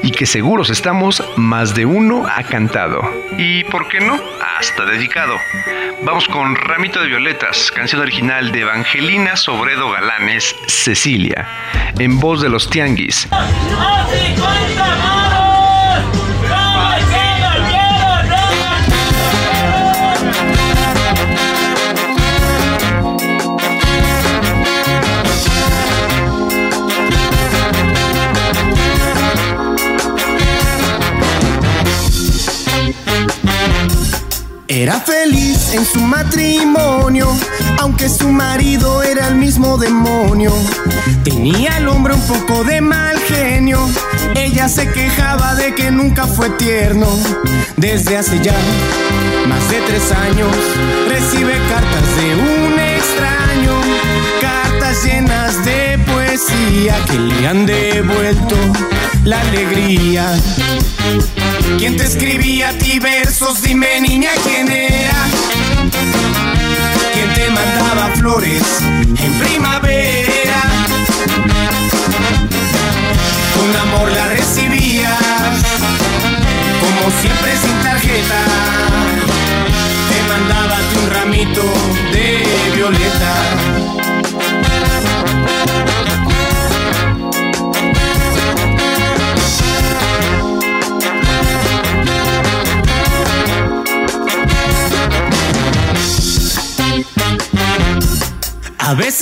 y 0.04 0.12
que 0.12 0.26
seguros 0.26 0.70
estamos 0.70 1.24
más 1.38 1.74
de 1.74 1.86
uno 1.86 2.26
ha 2.28 2.44
cantado. 2.44 3.02
Y 3.38 3.64
por 3.66 3.88
qué 3.88 4.00
no, 4.00 4.20
hasta 4.58 4.86
dedicado. 4.86 5.36
Vamos 6.04 6.28
con 6.28 6.56
Ramito 6.56 7.02
de 7.02 7.08
Violetas, 7.08 7.72
canción 7.72 8.02
original 8.02 8.52
de 8.52 8.62
Evangelina 8.62 9.36
Sobredo 9.36 9.90
Galanes, 9.90 10.56
Cecilia, 10.68 11.48
en 11.98 12.20
voz 12.20 12.42
de 12.42 12.50
los 12.50 12.70
Tianguis. 12.70 13.28
Era 34.84 35.00
feliz 35.00 35.74
en 35.74 35.86
su 35.86 36.02
matrimonio, 36.02 37.30
aunque 37.80 38.10
su 38.10 38.28
marido 38.28 39.02
era 39.02 39.30
el 39.30 39.36
mismo 39.36 39.78
demonio. 39.78 40.52
Tenía 41.24 41.78
el 41.78 41.88
hombre 41.88 42.14
un 42.14 42.22
poco 42.24 42.66
de 42.66 42.82
mal 42.82 43.18
genio, 43.18 43.80
ella 44.36 44.68
se 44.68 44.92
quejaba 44.92 45.56
de 45.56 45.74
que 45.74 45.90
nunca 45.90 46.28
fue 46.28 46.50
tierno. 46.50 47.08
Desde 47.78 48.18
hace 48.18 48.42
ya 48.44 48.58
más 49.48 49.70
de 49.70 49.80
tres 49.88 50.12
años 50.12 50.54
recibe 51.08 51.54
cartas 51.70 52.16
de 52.18 52.36
un 52.36 52.78
extraño, 52.78 53.80
cartas 54.42 55.02
llenas 55.06 55.64
de 55.64 55.98
poesía 56.00 56.98
que 57.06 57.20
le 57.20 57.48
han 57.48 57.66
devuelto 57.66 58.58
la 59.24 59.40
alegría. 59.40 60.38
¿Quién 61.78 61.98
te 61.98 62.04
escribía 62.04 62.70
a 62.70 62.74
ti 62.74 63.00
versos? 63.00 63.62
Dime 63.62 64.00
niña 64.02 64.30
quién 64.44 64.72
era. 64.72 65.26
¿Quién 67.14 67.34
te 67.34 67.50
mandaba 67.50 68.10
flores 68.16 68.64
en 68.82 69.34
primavera? 69.40 70.62
Con 73.56 73.76
amor 73.76 74.12
la 74.12 74.28
recibías, 74.28 75.20
como 76.80 77.12
siempre 77.22 77.52
sin 77.58 77.84
tarjeta. 77.84 78.42
Te 80.10 80.24
mandaba 80.32 80.78
un 81.04 81.10
ramito 81.12 81.64
de 82.12 82.44
violeta. 82.76 83.34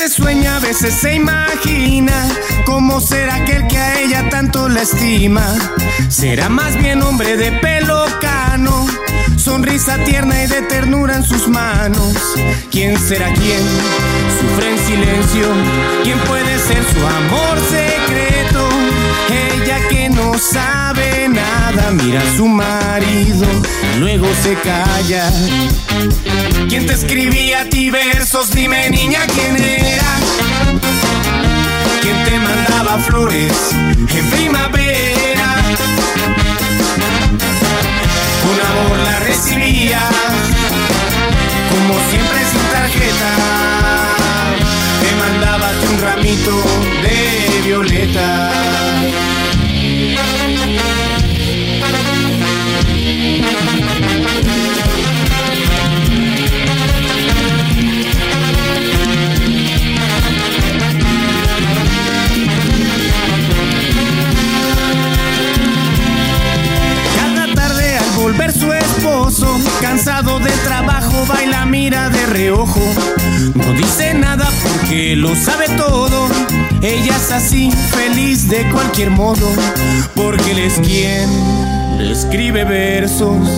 Veces 0.02 0.16
sueña, 0.16 0.56
a 0.56 0.60
veces 0.60 0.96
se 0.96 1.14
imagina 1.14 2.28
cómo 2.66 3.00
será 3.00 3.36
aquel 3.36 3.68
que 3.68 3.78
a 3.78 4.00
ella 4.02 4.30
tanto 4.30 4.68
la 4.68 4.82
estima. 4.82 5.46
Será 6.10 6.50
más 6.50 6.76
bien 6.78 7.04
hombre 7.04 7.38
de 7.38 7.52
pelo 7.52 8.06
cano, 8.20 8.88
sonrisa 9.38 10.04
tierna 10.04 10.44
y 10.44 10.48
de 10.48 10.64
ternura 10.64 11.18
en 11.18 11.24
sus 11.24 11.48
manos. 11.48 12.16
¿Quién 12.72 12.98
será 12.98 13.32
quién? 13.34 13.62
Sufre 14.40 14.72
en 14.72 14.80
silencio. 14.88 15.48
¿Quién 16.04 16.18
puede 16.22 16.58
ser 16.58 16.84
su 16.84 17.06
amor 17.06 17.60
secreto? 17.70 18.31
No 20.16 20.38
sabe 20.38 21.30
nada, 21.30 21.92
mira 21.92 22.22
su 22.36 22.48
marido, 22.48 23.46
luego 24.00 24.28
se 24.44 24.56
calla. 24.56 25.32
¿Quién 26.68 26.86
te 26.86 26.94
escribía 26.94 27.62
a 27.62 27.66
ti 27.66 27.90
versos? 27.90 28.52
Dime 28.52 28.90
niña 28.90 29.20
quién 29.34 29.56
era. 29.56 30.12
¿Quién 32.02 32.24
te 32.26 32.40
mandaba 32.40 32.98
flores 33.00 33.54
en 33.74 34.30
primavera? 34.32 35.56
Con 38.44 38.58
amor 38.70 38.98
la 39.06 39.20
recibía, 39.20 40.02
como 41.70 41.94
siempre 42.10 42.40
sin 42.52 42.62
tarjeta. 42.72 43.32
Te 45.02 45.16
mandaba 45.16 45.72
un 45.90 46.02
ramito 46.02 46.64
de 47.02 47.62
violeta. 47.66 48.52
Volver 68.32 68.54
su 68.54 68.72
esposo, 68.72 69.46
cansado 69.82 70.40
del 70.40 70.58
trabajo, 70.60 71.26
baila, 71.28 71.66
mira 71.66 72.10
de 72.10 72.26
reojo. 72.28 72.80
No 73.56 73.74
dice 73.74 74.14
nada 74.14 74.48
porque 74.64 75.18
lo 75.18 75.36
sabe 75.36 75.68
todo. 75.76 76.28
Ella 76.82 77.16
es 77.16 77.32
así, 77.32 77.72
feliz 77.72 78.50
de 78.50 78.64
cualquier 78.72 79.12
modo, 79.12 79.46
porque 80.16 80.52
él 80.52 80.60
es 80.60 80.76
quien 80.76 81.30
le 81.98 82.12
escribe 82.12 82.64
versos. 82.64 83.50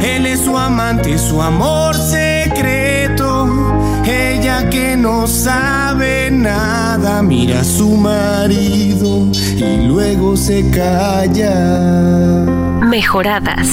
Él 0.00 0.24
es 0.24 0.40
su 0.40 0.56
amante, 0.56 1.18
su 1.18 1.42
amor 1.42 1.94
secreto. 1.94 3.82
Ella 4.06 4.70
que 4.70 4.96
no 4.96 5.26
sabe 5.26 6.30
nada, 6.30 7.22
mira 7.22 7.60
a 7.60 7.64
su 7.64 7.90
marido 7.90 9.28
y 9.56 9.86
luego 9.86 10.38
se 10.38 10.70
calla. 10.70 12.61
Mejoradas. 12.92 13.68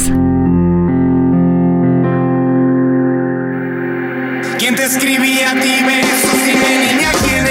¿Quién 4.57 4.75
te 4.77 4.85
escribía 4.85 5.51
a 5.51 5.59
ti 5.59 5.83
versos? 5.85 6.39
Dime 6.45 6.69
niña 6.85 7.11
quién. 7.21 7.45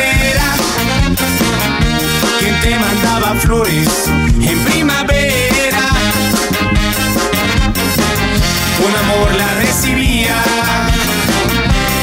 ¿Quién 2.41 2.61
te 2.63 2.79
mandaba 2.79 3.35
flores 3.35 3.87
en 4.41 4.59
primavera? 4.65 5.85
Con 8.81 8.93
amor 9.05 9.35
la 9.37 9.55
recibía, 9.61 10.37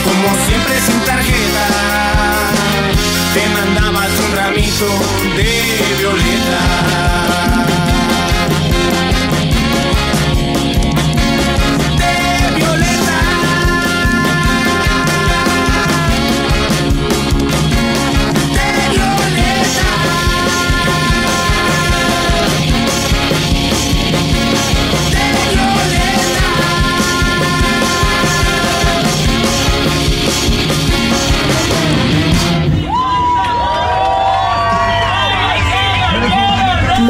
como 0.04 0.28
siempre 0.46 0.80
sin 0.86 1.00
tarjeta. 1.06 1.66
Te 3.34 3.50
mandaba 3.50 4.06
un 4.06 4.36
ramito 4.38 4.90
de 5.36 5.52
violeta. 5.98 7.45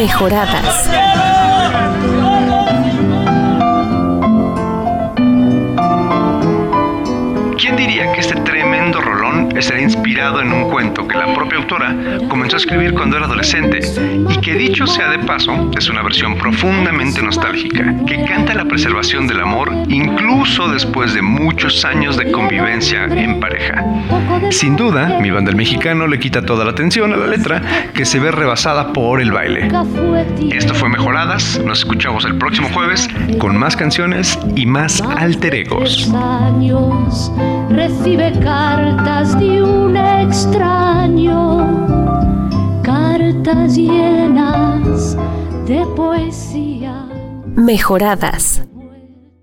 Mejoradas. 0.05 1.34
Estaría 9.55 9.83
inspirado 9.83 10.41
en 10.41 10.51
un 10.51 10.69
cuento 10.69 11.07
que 11.07 11.17
la 11.17 11.33
propia 11.33 11.59
autora 11.59 11.95
comenzó 12.29 12.57
a 12.57 12.59
escribir 12.59 12.93
cuando 12.93 13.17
era 13.17 13.25
adolescente 13.25 13.79
y 14.29 14.37
que 14.41 14.53
dicho 14.55 14.85
sea 14.87 15.09
de 15.09 15.19
paso 15.19 15.71
es 15.77 15.89
una 15.89 16.01
versión 16.01 16.37
profundamente 16.37 17.21
nostálgica 17.21 17.95
que 18.05 18.23
canta 18.25 18.53
la 18.53 18.65
preservación 18.65 19.27
del 19.27 19.39
amor 19.39 19.71
incluso 19.87 20.67
después 20.67 21.13
de 21.13 21.21
muchos 21.21 21.85
años 21.85 22.17
de 22.17 22.31
convivencia 22.31 23.05
en 23.05 23.39
pareja? 23.39 23.83
Sin 24.51 24.75
duda, 24.75 25.19
mi 25.21 25.31
banda 25.31 25.51
el 25.51 25.57
mexicano 25.57 26.07
le 26.07 26.19
quita 26.19 26.45
toda 26.45 26.65
la 26.65 26.71
atención 26.71 27.13
a 27.13 27.17
la 27.17 27.27
letra 27.27 27.61
que 27.93 28.05
se 28.05 28.19
ve 28.19 28.31
rebasada 28.31 28.93
por 28.93 29.21
el 29.21 29.31
baile. 29.31 29.69
Esto 30.51 30.73
fue 30.73 30.89
Mejoradas, 30.89 31.61
nos 31.63 31.79
escuchamos 31.79 32.25
el 32.25 32.37
próximo 32.37 32.69
jueves 32.73 33.07
con 33.39 33.57
más 33.57 33.75
canciones 33.75 34.37
y 34.55 34.65
más 34.65 35.01
alter 35.01 35.55
egos. 35.55 36.11
Recibe 37.75 38.31
cartas 38.39 39.37
de 39.39 39.61
un 39.61 39.97
extraño, 39.97 41.67
cartas 42.81 43.75
llenas 43.75 45.17
de 45.67 45.85
poesía. 45.95 47.05
Mejoradas. 47.55 48.64